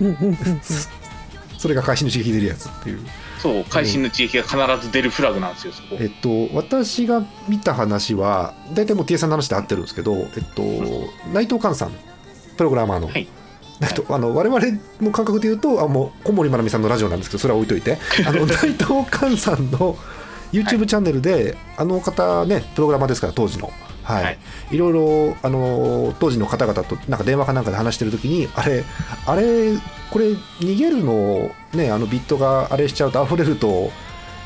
[0.00, 0.28] うんうんうん。
[0.28, 0.36] うん
[1.58, 3.06] それが会心の刺激出るやつっていう。
[3.38, 5.96] そう会心の地域が必ず出るフラグなんですよそこ。
[6.00, 10.62] えっと私が見た話は大体もう T さんの話で合ってるんですけどえっと
[11.32, 11.92] 内藤寛さん
[12.62, 13.26] プログラマーの、はい。
[13.80, 14.60] 内藤あの我々
[15.00, 17.98] の感覚で言うとあもう小森まなみさんのラジオなんですけどそれは置いといて。
[18.24, 19.96] あの内藤寛さんの
[20.52, 23.72] YouTube チャンネルで、あの方ねプログラマーですから当時の。
[24.04, 24.38] はい、はい。
[24.70, 28.84] い、ろいろあの当時の方々となんか電話かなんかで話してる時にあれ
[29.26, 29.76] あれ
[30.10, 30.26] これ
[30.60, 33.90] 逃げるのねあのビットがあれしちゃうと溢れると、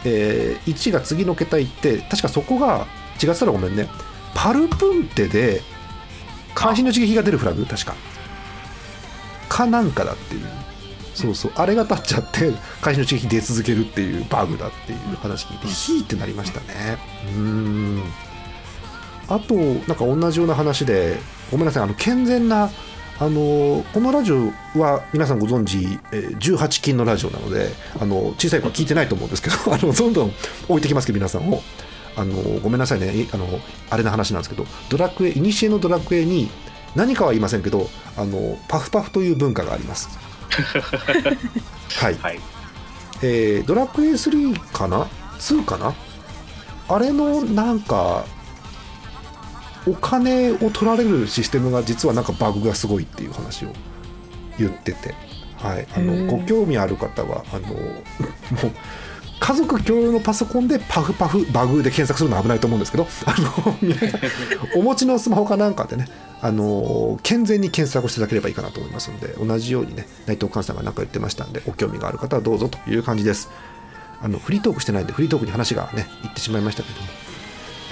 [0.06, 2.86] えー1が次の桁行って確かそこが
[3.22, 3.86] 違ってたらごめんね。
[4.34, 5.62] パルプンテで
[6.56, 7.94] 関心の刺激が出るフラグ確か。
[9.48, 10.46] かなんかだっていう。
[11.14, 11.52] そうそう。
[11.54, 16.98] あれが立っちゃって会心の刺激出続けるっていうバグだっていう話聞いてヒーってなりましたね。
[17.26, 18.02] うーん。
[19.28, 21.18] あとなんか同じような話で
[21.50, 21.82] ごめんなさい。
[21.82, 22.70] あの健全な
[23.18, 30.32] あのこのラジオは皆さんご存知、えー18金のラジオなのであの小さい子は聞いてないと思うんですけど あのどんどん
[30.68, 31.62] 置いてきますけど皆さんを
[32.16, 33.14] あのごめんなさいね。
[33.14, 33.46] いあの
[33.90, 36.48] あれの話なんですけどドラクエ古のドラクエに
[36.94, 40.08] 何かは言いませんけどあのパフパフという文化があります。
[41.98, 42.14] はい。
[42.14, 42.40] はい。
[43.22, 45.06] えードラクエ3かな
[45.38, 45.94] ？2かな？
[46.88, 48.24] あれのなんか
[49.86, 53.72] お金を取られるシステムが実はなんかバグがすごいっていう話を
[54.58, 55.14] 言ってて、
[55.58, 57.78] はい、あのご興味ある方はあのもう
[59.38, 63.34] 家族共用のパソコンでパフパフバグで検索するのは危ないと思うんですけどあ
[63.66, 64.20] の皆さん
[64.76, 66.08] お持ちのスマホかなんかでね
[66.40, 73.50] あの健全に検索していただければいいかなと思いますので同じようにね内藤寛さんが何か言ってましたんでご興味がある方はどうぞという感じです。
[74.22, 77.06] あのフリートークしてないんでフリートークに話がねいってしまいましたけども、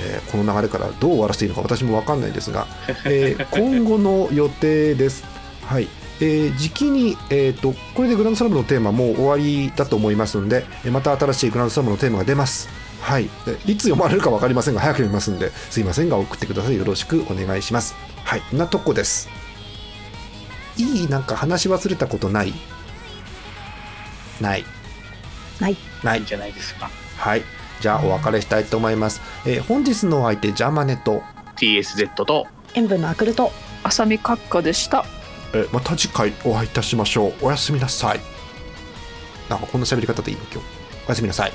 [0.01, 2.67] えーこの流れからどう終わらせていいのか私も分かんないですが、
[3.05, 5.23] えー今後の予定です。
[5.67, 5.89] はい。
[6.21, 12.69] えー時期に、えー、とこれでグランドスラムのテーマもう終わりだと思いますのでえーまた新しいグランドスラムのテーマが出ます。
[13.01, 16.77] はい、でいつ読まれるか分かりませんが早く読みますんですいませんが送ってください。
[16.77, 17.95] よろしくお願いします。
[18.25, 18.43] はい。
[18.53, 19.29] なとこです。
[20.79, 22.55] いいなんか話し忘れたことない？
[24.41, 24.65] ない。
[25.61, 25.77] ない。
[26.03, 26.21] ない。
[26.21, 26.91] いんじゃないですか。
[27.19, 27.43] はい。
[27.81, 31.23] じゃあお別れしたいと思います、えー本日のお相手ジャーマネと
[31.57, 33.53] TSZ と塩分のアクルト。
[33.83, 35.05] 浅見閣下でした
[35.55, 37.35] えーまた次回お会いいたしましょう。
[37.43, 38.21] おやすみなさい。
[39.49, 40.43] なんかこんな喋り方でいいの？
[40.53, 40.67] 今日。
[41.07, 41.53] おやすみなさい。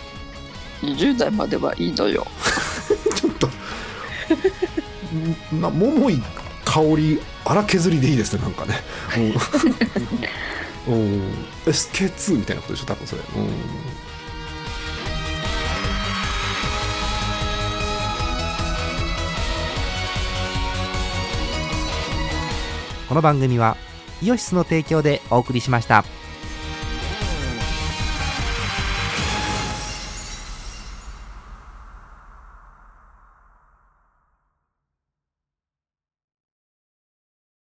[0.82, 2.26] 20代まではいいのよ。
[3.16, 3.47] ちょっと。
[5.56, 6.22] ん な桃井
[6.64, 8.82] 香り荒削りでいいですねなんかね。
[10.88, 11.34] うん、うん、
[11.66, 13.22] SK2 みたいなことでしょ多分それ。
[13.36, 13.50] うん。
[23.10, 23.76] この番組は
[24.22, 26.03] イオシスの提供でお送りしました。